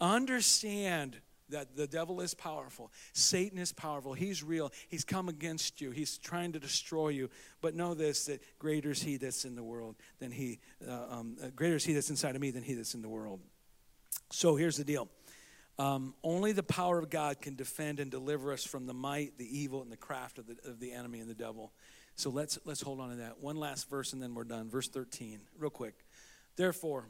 [0.00, 1.20] Understand
[1.50, 2.90] that the devil is powerful.
[3.12, 4.12] Satan is powerful.
[4.12, 4.72] He's real.
[4.88, 5.90] He's come against you.
[5.90, 7.30] He's trying to destroy you.
[7.60, 11.36] But know this that greater is he that's in the world than he, uh, um,
[11.42, 13.40] uh, greater is he that's inside of me than he that's in the world.
[14.30, 15.08] So here's the deal.
[15.78, 19.58] Um, only the power of God can defend and deliver us from the might, the
[19.58, 21.72] evil, and the craft of the, of the enemy and the devil.
[22.16, 23.40] So let's let's hold on to that.
[23.40, 24.70] One last verse and then we're done.
[24.70, 26.06] Verse 13, real quick.
[26.56, 27.08] Therefore,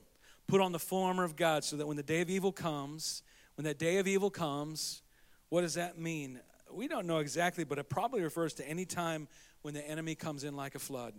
[0.49, 3.23] put on the full armor of God so that when the day of evil comes,
[3.57, 5.03] when that day of evil comes,
[5.49, 6.41] what does that mean?
[6.71, 9.29] We don't know exactly, but it probably refers to any time
[9.63, 11.15] when the enemy comes in like a flood.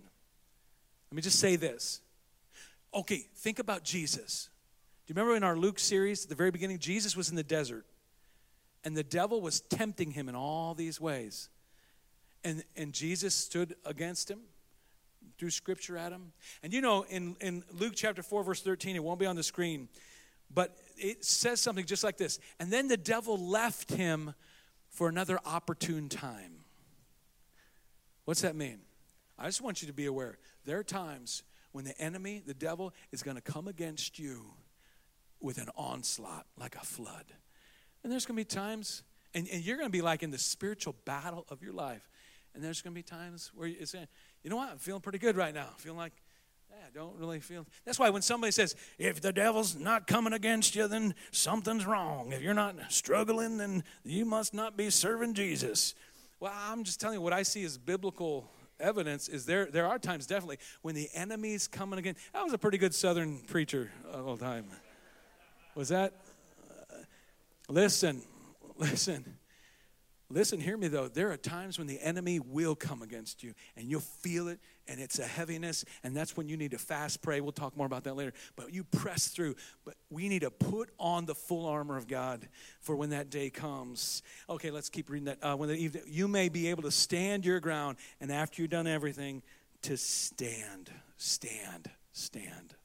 [1.12, 2.02] Let me just say this.
[2.94, 4.50] Okay, think about Jesus.
[5.06, 7.44] Do you remember in our Luke series, at the very beginning, Jesus was in the
[7.44, 7.86] desert,
[8.84, 11.50] and the devil was tempting him in all these ways.
[12.44, 14.40] And, and Jesus stood against him,
[15.38, 16.34] threw scripture at him.
[16.62, 19.44] And you know, in, in Luke chapter 4, verse 13, it won't be on the
[19.44, 19.90] screen,
[20.54, 22.40] but it says something just like this.
[22.60, 24.34] And then the devil left him
[24.90, 26.64] for another opportune time.
[28.26, 28.80] What's that mean?
[29.40, 30.38] I just want you to be aware.
[30.66, 34.46] There are times when the enemy, the devil, is going to come against you
[35.40, 37.26] with an onslaught like a flood.
[38.04, 40.38] And there's going to be times, and, and you're going to be like in the
[40.38, 42.10] spiritual battle of your life.
[42.56, 44.08] And there's going to be times where you're saying,
[44.44, 45.70] you know what, I'm feeling pretty good right now.
[45.78, 46.14] Feeling like,
[46.72, 47.66] I don't really feel.
[47.86, 52.32] That's why when somebody says, if the devil's not coming against you, then something's wrong.
[52.32, 55.96] If you're not struggling, then you must not be serving Jesus.
[56.40, 58.50] Well, I'm just telling you what I see as biblical
[58.80, 62.16] evidence is there there are times definitely when the enemy's coming again.
[62.34, 64.66] That was a pretty good southern preacher all time.
[65.76, 66.14] Was that?
[66.70, 66.98] Uh,
[67.70, 68.22] listen,
[68.78, 69.38] listen.
[70.30, 71.08] Listen, hear me though.
[71.08, 75.00] There are times when the enemy will come against you and you'll feel it and
[75.00, 77.42] it's a heaviness, and that's when you need to fast pray.
[77.42, 78.34] We'll talk more about that later.
[78.56, 79.56] But you press through.
[79.86, 82.48] But we need to put on the full armor of God
[82.80, 84.24] for when that day comes.
[84.50, 85.44] Okay, let's keep reading that.
[85.44, 88.72] Uh, when the evening, you may be able to stand your ground, and after you've
[88.72, 89.44] done everything,
[89.84, 92.76] to stand, stand, stand.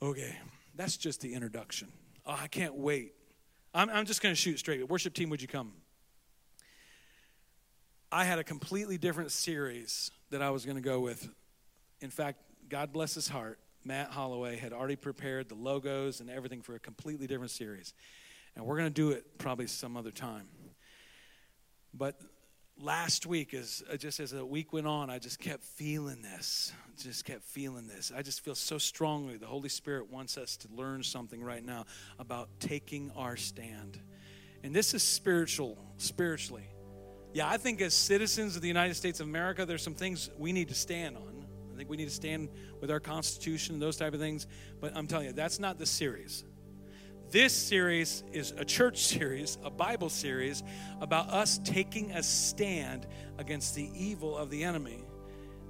[0.00, 0.36] Okay,
[0.74, 1.88] that's just the introduction.
[2.26, 3.14] Oh, I can't wait.
[3.74, 4.86] I'm, I'm just going to shoot straight.
[4.88, 5.72] Worship team, would you come?
[8.10, 11.28] I had a completely different series that I was going to go with.
[12.00, 16.62] In fact, God bless his heart, Matt Holloway had already prepared the logos and everything
[16.62, 17.94] for a completely different series.
[18.56, 20.48] And we're going to do it probably some other time.
[21.94, 22.20] But
[22.80, 26.72] last week, as uh, just as the week went on, I just kept feeling this.
[26.98, 28.12] Just kept feeling this.
[28.14, 31.86] I just feel so strongly the Holy Spirit wants us to learn something right now
[32.18, 33.98] about taking our stand.
[34.62, 36.68] And this is spiritual, spiritually.
[37.32, 40.52] Yeah, I think as citizens of the United States of America, there's some things we
[40.52, 41.46] need to stand on.
[41.72, 44.46] I think we need to stand with our Constitution, those type of things.
[44.80, 46.44] But I'm telling you, that's not the series.
[47.30, 50.62] This series is a church series, a Bible series
[51.00, 53.06] about us taking a stand
[53.38, 55.02] against the evil of the enemy.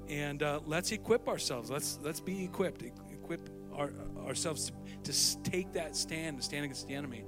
[0.09, 1.71] And uh, let's equip ourselves.
[1.71, 2.83] Let's let's be equipped.
[2.83, 3.93] Equip our,
[4.27, 4.73] ourselves
[5.05, 7.25] to, to take that stand, to stand against the enemy.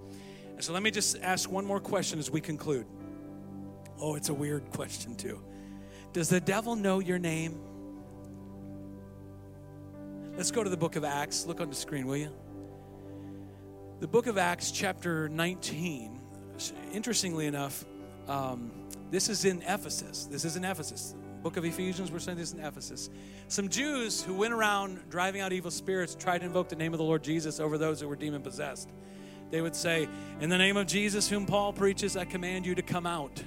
[0.55, 2.87] And so let me just ask one more question as we conclude.
[4.01, 5.41] Oh, it's a weird question, too.
[6.13, 7.61] Does the devil know your name?
[10.37, 11.47] Let's go to the book of Acts.
[11.47, 12.31] Look on the screen, will you?
[14.01, 16.21] The book of Acts, chapter 19.
[16.93, 17.85] Interestingly enough,
[18.29, 18.71] um,
[19.11, 20.27] this is in Ephesus.
[20.27, 21.15] This is in Ephesus.
[21.43, 23.11] Book of Ephesians, we're saying this in Ephesus.
[23.49, 26.99] Some Jews who went around driving out evil spirits tried to invoke the name of
[26.99, 28.89] the Lord Jesus over those who were demon possessed.
[29.51, 30.09] They would say,
[30.41, 33.43] In the name of Jesus, whom Paul preaches, I command you to come out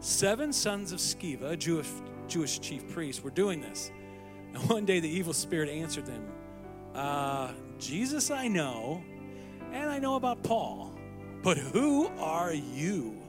[0.00, 1.88] seven sons of Sceva, a Jewish,
[2.28, 3.90] Jewish chief priest, were doing this.
[4.52, 6.24] And one day the evil spirit answered them
[6.94, 9.02] uh, Jesus I know,
[9.72, 10.98] and I know about Paul,
[11.42, 13.22] but who are you?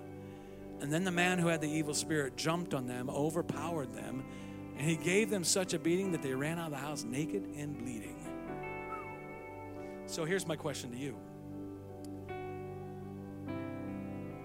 [0.80, 4.24] And then the man who had the evil spirit jumped on them, overpowered them,
[4.78, 7.43] and he gave them such a beating that they ran out of the house naked
[7.57, 8.15] and bleeding.
[10.05, 11.15] So here's my question to you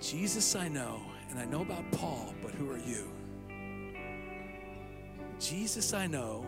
[0.01, 1.01] Jesus I know,
[1.33, 3.11] and I know about Paul, but who are you?
[5.41, 6.45] Jesus, I know,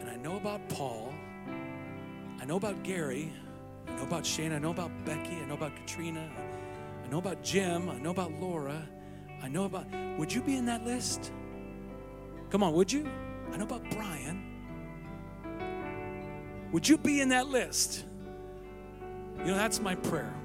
[0.00, 1.14] and I know about Paul.
[2.40, 3.32] I know about Gary.
[3.86, 4.52] I know about Shane.
[4.52, 5.36] I know about Becky.
[5.36, 6.28] I know about Katrina.
[7.04, 7.88] I know about Jim.
[7.88, 8.84] I know about Laura.
[9.40, 9.86] I know about.
[10.18, 11.30] Would you be in that list?
[12.50, 13.08] Come on, would you?
[13.52, 14.42] I know about Brian.
[16.72, 18.04] Would you be in that list?
[19.38, 20.41] You know, that's my prayer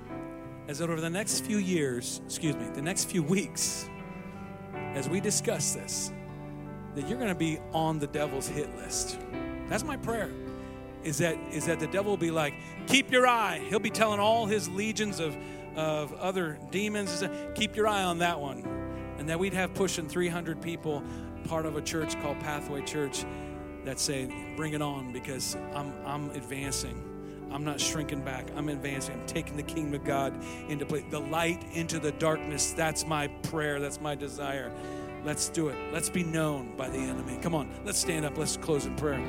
[0.67, 3.89] is that over the next few years, excuse me, the next few weeks,
[4.93, 6.11] as we discuss this,
[6.95, 9.17] that you're going to be on the devil's hit list.
[9.69, 10.31] That's my prayer.
[11.03, 12.53] Is that is that the devil will be like,
[12.87, 13.61] keep your eye.
[13.69, 15.37] He'll be telling all his legions of
[15.75, 18.63] of other demons, keep your eye on that one,
[19.19, 21.03] and that we'd have pushing 300 people,
[21.47, 23.25] part of a church called Pathway Church,
[23.85, 27.16] that say, bring it on because I'm I'm advancing.
[27.51, 28.47] I'm not shrinking back.
[28.55, 29.19] I'm advancing.
[29.19, 30.33] I'm taking the kingdom of God
[30.69, 31.03] into place.
[31.09, 32.71] The light into the darkness.
[32.73, 33.79] That's my prayer.
[33.79, 34.71] That's my desire.
[35.23, 35.75] Let's do it.
[35.91, 37.37] Let's be known by the enemy.
[37.41, 38.37] Come on, let's stand up.
[38.37, 39.25] Let's close in prayer.